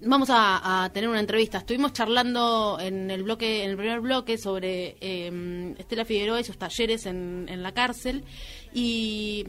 [0.00, 1.58] vamos a, tener una entrevista.
[1.58, 6.56] Estuvimos charlando en el bloque, en el primer bloque sobre eh, Estela Figueroa y sus
[6.56, 8.24] talleres en, en la cárcel
[8.72, 9.44] y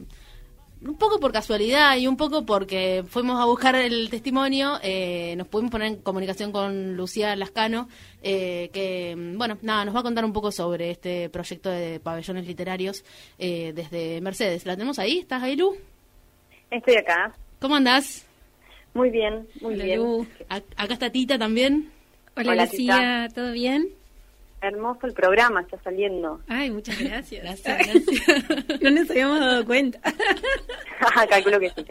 [0.84, 5.46] un poco por casualidad y un poco porque fuimos a buscar el testimonio, eh, nos
[5.48, 7.88] pudimos poner en comunicación con Lucía Lascano,
[8.22, 12.46] eh, que, bueno, nada, nos va a contar un poco sobre este proyecto de pabellones
[12.46, 13.04] literarios
[13.38, 14.66] eh, desde Mercedes.
[14.66, 15.18] ¿La tenemos ahí?
[15.18, 15.76] ¿Estás ahí, Lu?
[16.70, 17.32] Estoy acá.
[17.60, 18.26] ¿Cómo andás?
[18.94, 20.28] Muy bien, muy bien.
[20.48, 21.90] Acá está Tita también.
[22.36, 23.88] Hola, Lucía, ¿todo bien?
[24.62, 26.40] Hermoso el programa, está saliendo.
[26.46, 27.42] Ay, muchas gracias.
[27.42, 28.80] gracias, gracias.
[28.80, 30.00] no nos habíamos dado cuenta.
[31.28, 31.84] Calculo que sí.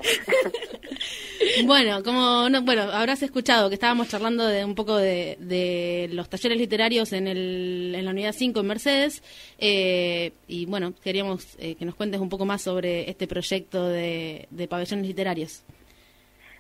[1.65, 6.57] bueno, como no, bueno, habrás escuchado que estábamos charlando de un poco de, los talleres
[6.57, 9.21] literarios en, el, en la unidad 5 en Mercedes.
[9.57, 14.47] Eh, y bueno, queríamos eh, que nos cuentes un poco más sobre este proyecto de,
[14.49, 15.65] de pabellones literarios.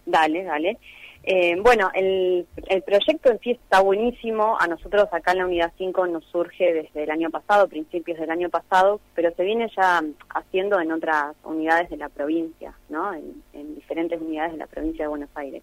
[0.05, 0.77] Dale, dale.
[1.23, 4.57] Eh, bueno, el, el, proyecto en sí está buenísimo.
[4.59, 8.31] A nosotros acá en la Unidad 5 nos surge desde el año pasado, principios del
[8.31, 13.13] año pasado, pero se viene ya haciendo en otras unidades de la provincia, ¿no?
[13.13, 15.61] En, diferentes unidades de la provincia de Buenos Aires.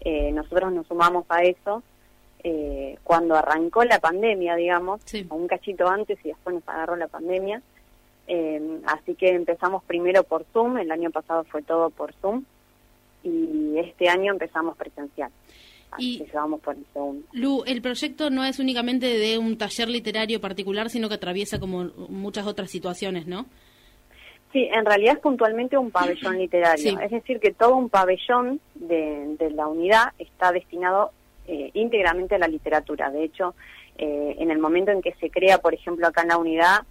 [0.00, 1.82] Eh, nosotros nos sumamos a eso
[2.44, 7.62] eh, cuando arrancó la pandemia, digamos, un cachito antes y después nos agarró la pandemia.
[8.86, 12.44] así que empezamos primero por Zoom, el año pasado fue todo por Zoom
[13.26, 15.30] y este año empezamos presencial.
[15.98, 17.26] y vamos por el segundo.
[17.32, 21.84] Lu, el proyecto no es únicamente de un taller literario particular, sino que atraviesa como
[22.08, 23.46] muchas otras situaciones, ¿no?
[24.52, 26.98] Sí, en realidad es puntualmente un pabellón literario.
[27.00, 31.12] Es decir, que todo un pabellón de, la unidad está destinado
[31.46, 33.10] eh, íntegramente a la literatura.
[33.10, 33.54] De hecho,
[33.98, 36.82] eh, en el momento en que se crea, por ejemplo, acá en la unidad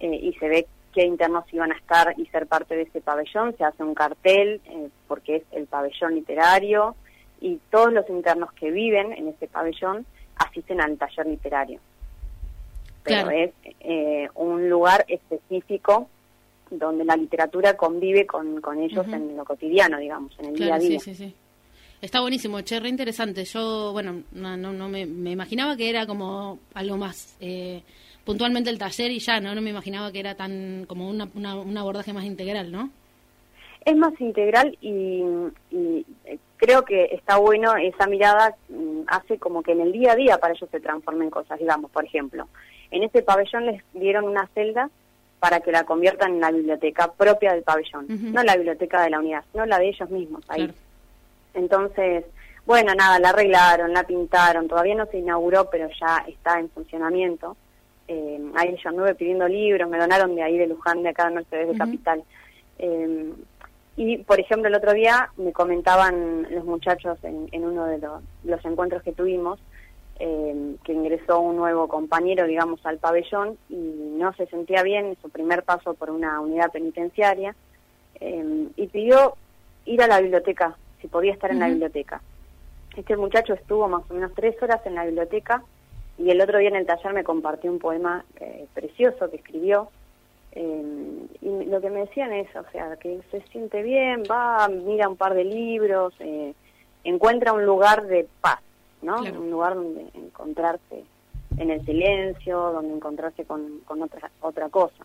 [0.00, 3.56] eh, y se ve qué internos iban a estar y ser parte de ese pabellón,
[3.56, 6.96] se hace un cartel eh, porque es el pabellón literario
[7.40, 10.04] y todos los internos que viven en ese pabellón
[10.36, 11.80] asisten al taller literario.
[13.02, 16.08] pero es eh, un lugar específico
[16.70, 20.78] donde la literatura convive con, con ellos en lo cotidiano, digamos, en el día a
[20.78, 21.00] día.
[21.00, 21.34] Sí, sí, sí.
[22.00, 23.44] Está buenísimo, che, re interesante.
[23.44, 27.82] Yo, bueno, no, no, me, imaginaba que era como algo más eh,
[28.30, 29.56] puntualmente el taller y ya, ¿no?
[29.56, 32.88] No me imaginaba que era tan como una, un abordaje más integral, ¿no?
[33.84, 35.24] Es más integral y,
[35.72, 40.14] eh, creo que está bueno esa mirada, mm, hace como que en el día a
[40.14, 42.46] día para ellos se transformen cosas, digamos, por ejemplo.
[42.92, 44.90] En este pabellón les dieron una celda
[45.40, 49.18] para que la conviertan en la biblioteca propia del pabellón, no la biblioteca de la
[49.18, 50.70] unidad, sino la de ellos mismos ahí.
[51.54, 52.26] Entonces,
[52.64, 57.56] bueno, nada, la arreglaron, la pintaron, todavía no se inauguró, pero ya está en funcionamiento.
[58.12, 61.36] Eh, ahí yo anduve pidiendo libros, me donaron de ahí de Luján, de acá de
[61.36, 62.24] Mercedes de Capital.
[62.80, 63.32] Eh,
[63.96, 69.04] y, por ejemplo, el otro día me comentaban los muchachos en, uno de los, encuentros
[69.04, 69.60] que tuvimos
[70.18, 75.16] eh, que ingresó un nuevo compañero, digamos, al pabellón y no se sentía bien en
[75.22, 77.54] su primer paso por una unidad penitenciaria
[78.20, 79.34] y pidió
[79.86, 82.20] ir a la biblioteca, si podía estar en la biblioteca.
[82.96, 85.62] Este muchacho estuvo más o menos tres horas en la biblioteca
[86.20, 89.90] y el otro día en el taller me compartió un poema eh, precioso que escribió
[90.52, 95.08] eh, y lo que me decían es, o sea, que se siente bien, va, mira
[95.08, 96.54] un par de libros, eh,
[97.04, 98.60] encuentra un lugar de paz,
[99.02, 99.22] ¿no?
[99.22, 101.04] Un lugar donde encontrarse
[101.56, 105.04] en el silencio, donde encontrarse con, con otra, otra cosa.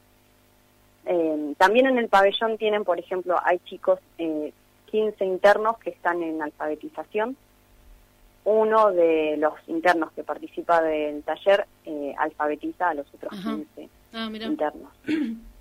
[1.05, 4.51] Eh, también en el pabellón tienen, por ejemplo, hay chicos, eh,
[4.87, 7.37] 15 internos que están en alfabetización.
[8.45, 14.29] Uno de los internos que participa del taller eh, alfabetiza a los otros 15 ah,
[14.31, 14.91] internos.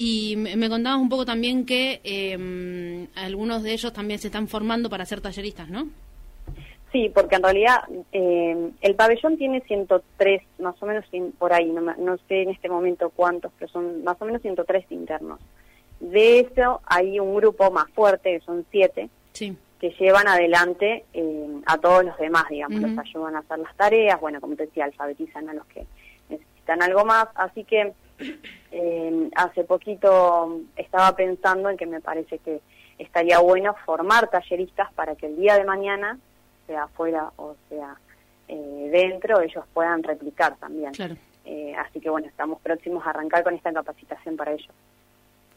[0.00, 4.88] Y me contabas un poco también que eh, algunos de ellos también se están formando
[4.88, 5.88] para ser talleristas, ¿no?
[6.92, 7.80] Sí, porque en realidad
[8.12, 11.04] eh, el pabellón tiene 103, más o menos
[11.38, 14.86] por ahí, no, no, sé en este momento cuántos, pero son más o menos 103
[14.90, 15.40] internos.
[16.00, 19.10] De eso hay un grupo más fuerte, que son siete,
[19.80, 24.20] que llevan adelante eh, a todos los demás, digamos, los ayudan a hacer las tareas,
[24.20, 25.86] bueno, como te decía, alfabetizan a los que
[26.28, 27.92] necesitan algo más, así que
[28.72, 32.60] eh, hace poquito estaba pensando en que me parece que
[32.98, 36.18] estaría bueno formar talleristas para que el día de mañana,
[36.66, 37.96] sea afuera o sea
[38.48, 40.92] eh, dentro, ellos puedan replicar también.
[41.44, 44.68] Eh, así que bueno, estamos próximos a arrancar con esta capacitación para ellos.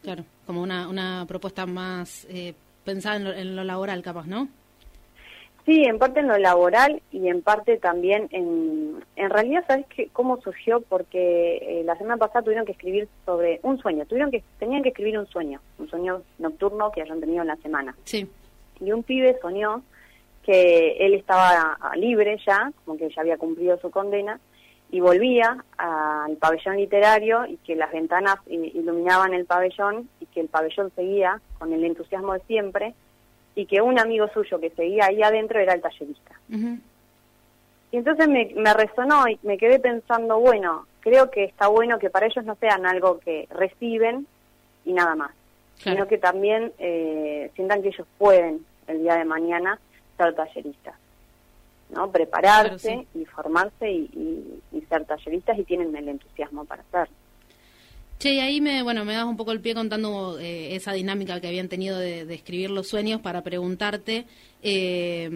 [0.02, 2.26] Claro, como una, una propuesta más
[2.84, 4.48] pensada en lo, en lo laboral, capaz, ¿no?
[5.64, 9.04] Sí, en parte en lo laboral y en parte también en...
[9.14, 10.80] En realidad, ¿sabes qué, cómo surgió?
[10.80, 14.88] Porque eh, la semana pasada tuvieron que escribir sobre un sueño, tuvieron que tenían que
[14.88, 17.94] escribir un sueño, un sueño nocturno que hayan tenido en la semana.
[18.04, 18.28] Sí.
[18.80, 19.82] Y un pibe soñó
[20.42, 24.40] que él estaba libre ya, como que ya había cumplido su condena,
[24.92, 30.48] y volvía al pabellón literario y que las ventanas iluminaban el pabellón y que el
[30.48, 32.94] pabellón seguía con el entusiasmo de siempre
[33.54, 36.38] y que un amigo suyo que seguía ahí adentro era el tallerista.
[36.50, 42.10] Y entonces me, me resonó y me quedé pensando, bueno, creo que está bueno que
[42.10, 44.26] para ellos no sean algo que reciben
[44.84, 45.30] y nada más,
[45.76, 49.78] sino que también eh, sientan que ellos pueden el día de mañana
[50.18, 51.01] ser talleristas.
[51.92, 52.10] ¿No?
[52.10, 57.14] Prepararse y formarse y, y, ser talleristas y tienen el entusiasmo para hacerlo.
[58.18, 61.40] Che, y ahí me, bueno, me das un poco el pie contando eh, esa dinámica
[61.40, 64.26] que habían tenido de, escribir los sueños para preguntarte,
[64.62, 65.28] eh,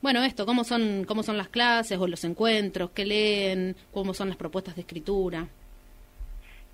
[0.00, 2.90] bueno, esto, ¿cómo son, cómo son las clases o los encuentros?
[2.90, 3.74] ¿Qué leen?
[3.92, 5.48] ¿Cómo son las propuestas de escritura?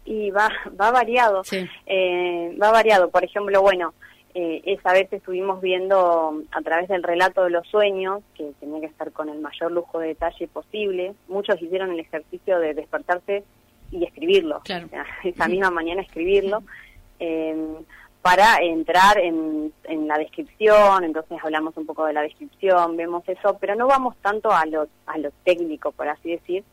[0.04, 1.42] Y va, va variado,
[1.86, 3.08] eh, va variado.
[3.08, 3.94] Por ejemplo, bueno,
[4.40, 9.10] esa vez estuvimos viendo a través del relato de los sueños, que tenía que estar
[9.12, 11.14] con el mayor lujo de detalle posible.
[11.28, 13.42] Muchos hicieron el ejercicio de despertarse
[13.90, 14.62] y escribirlo,
[15.24, 16.62] esa misma mañana escribirlo,
[17.18, 17.76] em,
[18.22, 23.56] para entrar en, en, la descripción, entonces hablamos un poco de la descripción, vemos eso,
[23.58, 26.64] pero no vamos tanto a lo, a lo técnico, por así decir,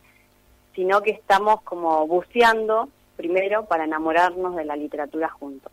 [0.76, 5.72] sino que estamos como buceando primero para enamorarnos de la literatura juntos,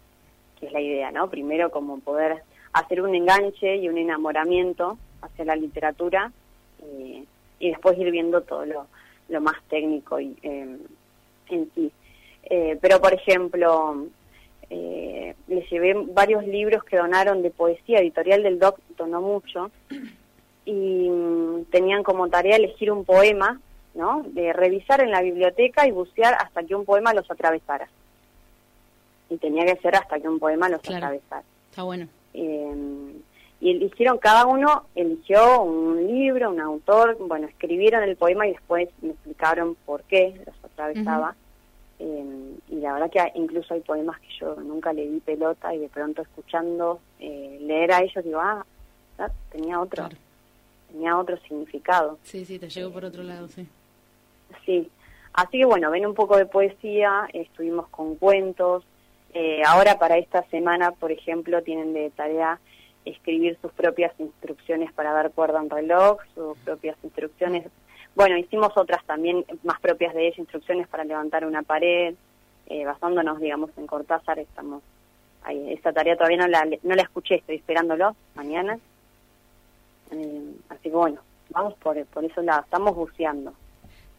[0.67, 1.29] es la idea, ¿no?
[1.29, 2.43] Primero como poder
[2.73, 6.33] hacer un enganche y un enamoramiento hacia la literatura
[6.81, 7.25] y,
[7.59, 8.87] y después ir viendo todo lo,
[9.29, 10.77] lo más técnico y eh,
[11.49, 11.93] en sí.
[12.45, 14.07] Eh, pero, por ejemplo,
[14.71, 19.71] eh, les llevé varios libros que donaron de poesía, editorial del DOC donó mucho,
[20.65, 23.61] y mm, tenían como tarea elegir un poema,
[23.95, 24.23] ¿no?
[24.27, 27.89] De revisar en la biblioteca y bucear hasta que un poema los atravesara.
[29.33, 31.43] Y tenía que ser hasta que un poema los atravesara.
[31.71, 32.07] Está bueno.
[32.35, 33.13] Eh,
[33.63, 38.89] y eligieron, cada uno eligió un libro, un autor, bueno, escribieron el poema y después
[39.01, 41.37] me explicaron por qué los atravesaba.
[42.01, 45.79] Eh, y la verdad que incluso hay poemas que yo nunca le di pelota y
[45.79, 48.67] de pronto escuchando eh, leer a ellos digo, ah,
[49.53, 50.09] tenía otro,
[50.91, 52.19] tenía otro significado.
[52.25, 53.65] Sí, sí, te llegó por otro lado, sí.
[54.67, 54.91] Sí,
[55.35, 58.83] así que bueno, ven un poco de poesía, estuvimos con cuentos,
[59.35, 62.59] eh, ahora para esta semana, por ejemplo, tienen de tarea
[63.05, 67.67] escribir sus propias instrucciones para dar cuerda en reloj, sus propias instrucciones.
[68.15, 72.15] Bueno, hicimos otras también más propias de ella, instrucciones para levantar una pared,
[72.67, 74.83] eh, basándonos, digamos, en Cortázar, estamos
[75.45, 75.73] ahí.
[75.73, 78.79] Esta tarea todavía no la, no la escuché, estoy esperándolo mañana.
[80.11, 81.21] Eh, así que bueno,
[81.51, 83.55] vamos por, por eso lado, estamos buceando.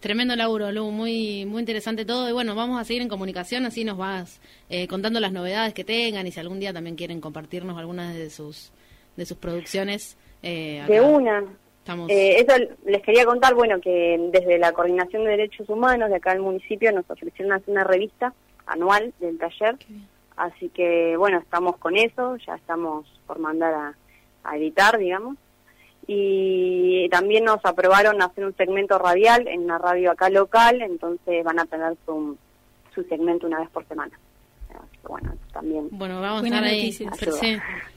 [0.04, 2.28] Tremendo laburo, Lu, muy muy interesante todo.
[2.28, 5.86] Y bueno, vamos a seguir en comunicación, así nos vas eh, contando las novedades que
[5.86, 8.74] tengan y si algún día también quieren compartirnos algunas de sus
[9.16, 10.18] de sus producciones.
[10.42, 11.46] Eh, de una.
[11.80, 12.12] Estamos...
[12.12, 12.54] Eh, eso
[12.86, 16.92] les quería contar, bueno, que desde la Coordinación de Derechos Humanos de acá del municipio
[16.92, 18.34] nos ofrecieron hacer una revista
[18.66, 19.78] anual del taller.
[20.36, 23.96] Así que, bueno, estamos con eso, ya estamos por mandar
[24.44, 25.38] a editar, digamos
[26.08, 31.60] y también nos aprobaron hacer un segmento radial en una radio acá local, entonces van
[31.60, 32.38] a tener su,
[32.94, 34.18] su segmento una vez por semana.
[35.08, 35.88] bueno, también.
[35.92, 37.06] Bueno, vamos a estar ahí sí,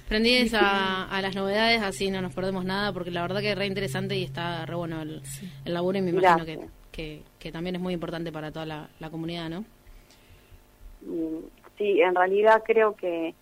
[0.08, 3.66] prendidos a, las novedades, así no nos perdemos nada, porque la verdad que es re
[3.66, 5.22] interesante y está re bueno el,
[5.64, 6.44] laburo y me imagino
[6.92, 9.64] que, que, también es muy importante para toda la, comunidad, ¿no?
[11.02, 11.44] Mm,
[11.76, 13.34] sí, en realidad creo que,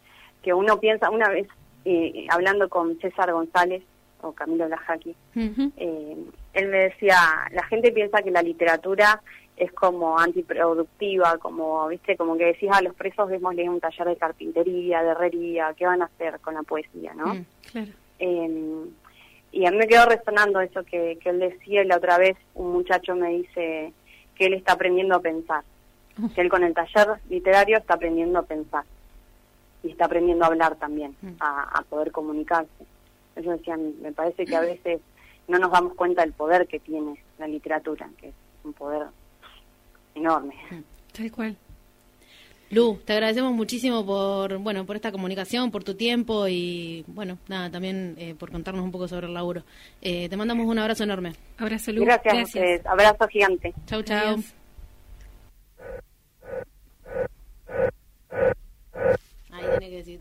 [0.43, 1.49] que uno piensa, una vez
[1.85, 3.83] eh, hablando con César González,
[4.25, 6.17] o Camilo Lajaki, eh,
[6.55, 7.17] él me decía,
[7.53, 9.21] la gente piensa que la literatura
[9.57, 14.17] es como antiproductiva, como, viste, como que decís a los presos démosle un taller de
[14.17, 17.35] carpintería, de herrería, ¿qué van a hacer con la poesía, no?
[17.35, 17.93] Mm, claro.
[18.19, 18.89] Em,
[19.53, 22.37] y a mí me quedó resonando eso que, que él decía y la otra vez
[22.55, 23.93] un muchacho me dice
[24.35, 25.63] que él está aprendiendo a pensar,
[26.35, 28.85] que él con el taller literario está aprendiendo a pensar
[29.85, 31.35] y está aprendiendo a hablar también, mm.
[31.39, 32.87] a, a poder comunicarse.
[33.37, 35.01] Eso decían, me parece que a veces
[35.49, 39.07] no nos damos cuenta del poder que tiene la literatura, que es un poder
[40.15, 40.55] enorme.
[41.13, 41.57] Tal cual.
[42.71, 47.71] Lu, te agradecemos muchísimo por bueno por esta comunicación, por tu tiempo y bueno nada
[47.71, 49.63] también eh, por contarnos un poco sobre el laburo.
[50.01, 51.35] Eh, te mandamos un abrazo enorme.
[51.59, 52.05] Abrazo, Lu.
[52.05, 53.73] Gracias, abrazo gigante.
[53.87, 54.43] Chau, chau.
[59.53, 60.21] Ahí tiene que decir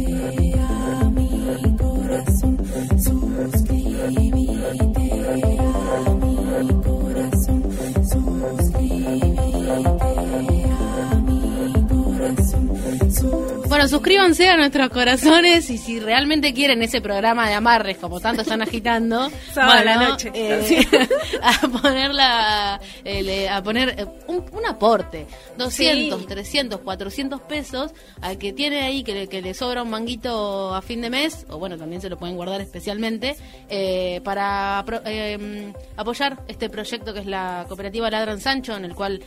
[13.87, 18.61] suscríbanse a nuestros corazones y si realmente quieren ese programa de amarres como tanto están
[18.61, 20.31] agitando, la noche.
[20.33, 20.87] Eh,
[21.41, 25.25] a ponerla, eh, a poner eh, un, aporte,
[25.57, 27.91] 200, 300, 400 pesos
[28.21, 31.45] al que tiene ahí que le, que le sobra un manguito a fin de mes,
[31.49, 33.35] o bueno, también se lo pueden guardar especialmente,
[34.23, 34.79] para
[35.97, 39.21] apoyar este proyecto que es la cooperativa Ladran Sancho, en el cual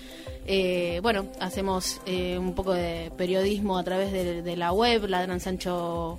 [0.46, 6.18] eh, bueno, hacemos eh, un poco de periodismo a través de, la web, Ladran Sancho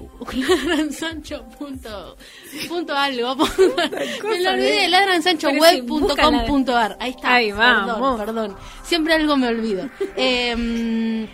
[0.32, 2.16] ladransancho punto,
[2.68, 3.34] punto algo
[4.24, 9.90] me lo olvidé ladransanchoweb.com.ar ahí está ahí perdón, perdón siempre algo me olvido.
[10.16, 11.26] Eh,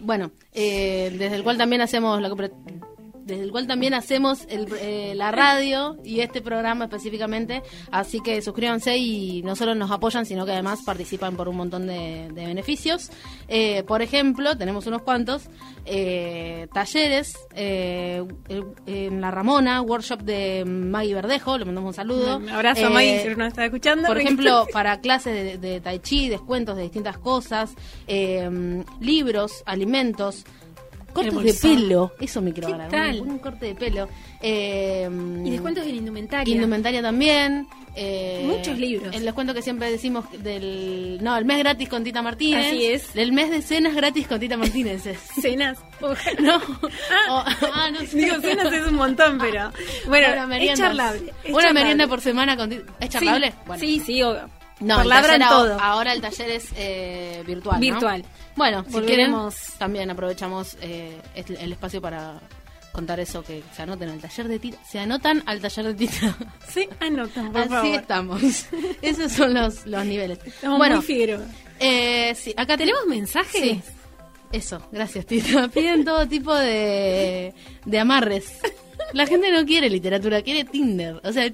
[0.00, 2.28] bueno eh, desde el cual también hacemos la
[3.24, 7.62] desde el cual también hacemos eh, la radio y este programa específicamente.
[7.90, 11.86] Así que suscríbanse y no solo nos apoyan, sino que además participan por un montón
[11.86, 13.10] de, beneficios.
[13.48, 15.48] Eh, por ejemplo, tenemos unos cuantos
[15.86, 22.36] eh, talleres en La Ramona, workshop de Maggie Verdejo, le mandamos un saludo.
[22.36, 24.08] Un abrazo a Maggie, si nos está escuchando.
[24.08, 27.74] Por ejemplo, para clases de, tai chi, descuentos de distintas cosas,
[29.00, 30.44] libros, alimentos.
[31.14, 33.20] Cortes de pelo, eso me quiero ganar.
[33.20, 34.08] Un, corte de pelo.
[34.42, 35.08] Eh,
[35.44, 36.54] y descuentos en indumentaria.
[36.54, 37.66] Indumentaria también.
[37.96, 39.14] Eh, Muchos libros.
[39.14, 41.18] Les cuento que siempre decimos del.
[41.22, 42.66] No, el mes gratis con Tita Martínez.
[42.66, 43.14] Así es.
[43.14, 45.02] Del mes de cenas gratis con Tita Martínez.
[45.40, 45.78] cenas.
[46.40, 46.60] no.
[47.28, 48.16] Ah, ah, no sé.
[48.16, 49.70] Digo, cenas es un montón, pero.
[50.08, 51.32] Bueno, es charlable.
[51.50, 52.92] Una merienda por semana con Tita.
[53.00, 53.54] ¿Es charlable?
[53.78, 54.20] Sí, sí,
[54.80, 55.02] No,
[55.48, 55.80] todo.
[55.80, 57.80] Ahora el taller es eh, virtual.
[57.80, 58.24] Virtual.
[58.56, 62.40] Bueno, si queremos también aprovechamos eh, el espacio para
[62.94, 64.78] contar eso que se anoten al taller de Tita.
[64.84, 66.36] Se anotan al taller de Tita.
[66.68, 68.40] Sí, anotan, por Así estamos.
[69.02, 70.38] Esos son los, los niveles.
[70.62, 71.38] bueno, muy
[71.80, 73.78] eh, sí, acá tenemos mensajes.
[74.52, 75.68] Eso, gracias Tita.
[75.74, 77.52] Piden todo tipo de,
[77.84, 78.60] de amarres.
[79.12, 81.20] La gente no quiere literatura, quiere Tinder.
[81.24, 81.50] O sea,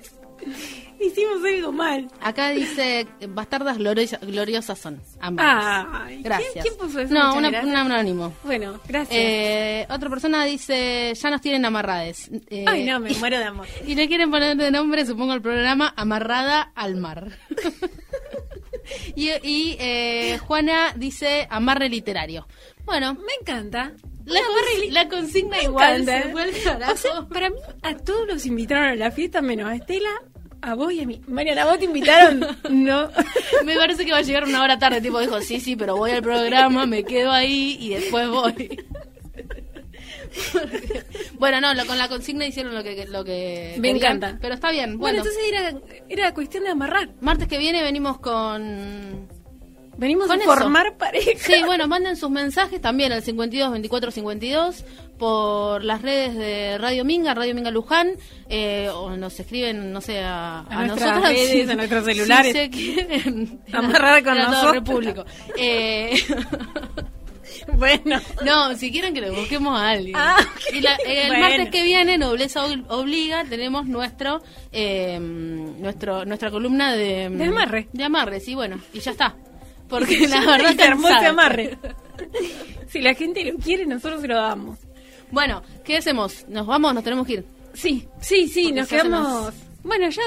[1.00, 2.08] Hicimos algo mal.
[2.20, 5.00] Acá dice, bastardas gloriosas son.
[5.20, 5.96] Ambas.
[6.20, 6.62] gracias.
[6.62, 7.14] ¿Quién, puso eso?
[7.14, 8.34] No, un anónimo.
[8.44, 9.18] Bueno, gracias.
[9.18, 12.30] Eh, otra persona dice, ya nos tienen amarrades.
[12.50, 13.66] Eh, Ay, no, me muero de amor.
[13.86, 17.38] Y le quieren poner de nombre, supongo, el programa Amarrada al Mar.
[19.14, 19.30] y,
[19.80, 22.46] eh, Juana dice, amarre literario.
[22.84, 23.14] Bueno.
[23.14, 23.92] Me encanta.
[24.26, 29.74] La, consigna igual se para mí, a todos los invitaron a la fiesta menos a
[29.74, 30.10] Estela
[30.62, 31.20] a vos y a mí.
[31.26, 32.40] Mariana, ¿vos te invitaron?
[32.70, 33.10] no.
[33.64, 35.00] Me parece que va a llegar una hora tarde.
[35.00, 38.84] Tipo, dijo, sí, sí, pero voy al programa, me quedo ahí y después voy.
[41.38, 44.38] bueno, no, con la consigna hicieron lo que lo que Me encanta.
[44.40, 44.98] Pero está bien.
[44.98, 45.74] Bueno, entonces era,
[46.08, 47.10] era cuestión de amarrar.
[47.20, 49.28] Martes que viene venimos con
[50.00, 51.38] Venimos a formar pareja.
[51.38, 54.84] Sí, bueno, manden sus mensajes también al 52 24 52
[55.20, 58.12] por las redes de Radio Minga, Radio Minga Luján,
[58.48, 61.22] eh, o nos escriben, no sé, a, a, nosotros.
[61.22, 62.56] Redes, a nuestros celulares.
[62.56, 65.26] Si quieren amarrar con nosotros.
[65.58, 66.18] Eh,
[67.74, 68.18] bueno.
[68.46, 70.16] No, si quieren que le busquemos a alguien.
[70.16, 70.38] Ah,
[70.72, 74.40] y el martes que viene, Nobleza Obliga, tenemos nuestro,
[74.72, 77.88] eh, nuestro nuestra columna de, de amarre.
[77.92, 79.36] De amarre, sí, bueno, y ya está.
[79.90, 81.76] Porque la verdad se armó amarre.
[82.88, 84.78] si la gente lo quiere, nosotros se lo damos.
[85.30, 86.46] Bueno, ¿qué hacemos?
[86.48, 86.94] ¿Nos vamos?
[86.94, 87.44] ¿Nos tenemos que ir?
[87.74, 89.52] Sí, sí, sí, nos quedamos...
[89.82, 90.22] Bueno, ya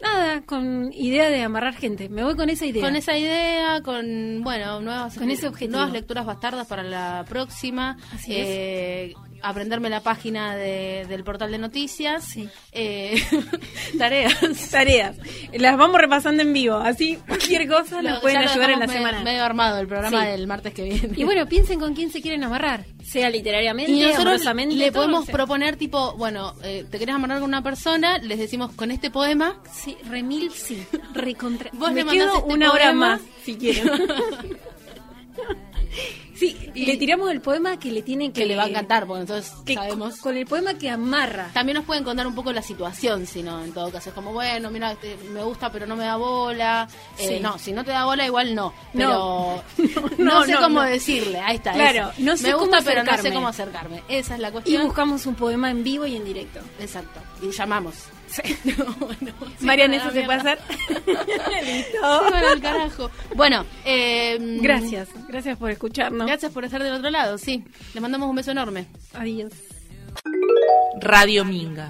[0.00, 2.08] nada, con idea de amarrar gente.
[2.08, 2.80] Me voy con esa idea.
[2.82, 5.78] Con esa idea, con, bueno, nuevas, con ese objetivo.
[5.78, 7.96] nuevas lecturas bastardas para la próxima.
[8.28, 9.12] eh,
[9.44, 12.24] aprenderme la página de, del portal de noticias.
[12.24, 12.48] Sí.
[12.72, 13.22] Eh,
[13.98, 14.34] tareas.
[14.70, 15.16] Tareas.
[15.52, 16.76] Las vamos repasando en vivo.
[16.76, 19.22] Así, cualquier cosa nos pueden ayudar en la semana.
[19.22, 21.10] Medio armado el programa del martes que viene.
[21.16, 22.84] Y bueno, piensen con quién se quieren amarrar.
[23.04, 27.62] Sea literariamente, y nosotros le podemos proponer, tipo, bueno, eh, te querés amarrar con una
[27.62, 29.60] persona, les decimos con este poema.
[29.72, 30.84] Sí, remil sí.
[31.12, 31.70] Recontra.
[31.74, 33.88] Vos Me le quedo este una hora más, si quieren.
[36.34, 38.42] Sí, y le tiramos el poema que le tiene que...
[38.42, 40.16] Que le va a encantar, porque entonces sabemos...
[40.18, 41.50] Con el poema que amarra.
[41.52, 44.10] También nos pueden contar un poco la situación, si no, en todo caso.
[44.10, 46.88] Es como, bueno, mira, este, me gusta, pero no me da bola.
[47.18, 48.74] Eh, no, si no te da bola, igual no.
[48.92, 49.62] Pero
[50.18, 51.72] no, sé cómo decirle, ahí está.
[51.72, 54.02] Claro, no sé me gusta, pero no sé cómo acercarme.
[54.08, 54.82] Esa es la cuestión.
[54.82, 56.60] Y buscamos un poema en vivo y en directo.
[56.80, 57.20] Exacto.
[57.42, 57.94] Y llamamos.
[59.60, 60.58] Mariana, eso se puede hacer.
[61.64, 61.98] Listo.
[62.62, 63.10] carajo.
[63.34, 65.08] Bueno, eh, gracias.
[65.28, 66.26] Gracias por escucharnos.
[66.26, 67.64] Gracias por estar del otro lado, sí.
[67.92, 68.86] Les mandamos un beso enorme.
[69.14, 69.52] Adiós.
[71.00, 71.88] Radio Minga.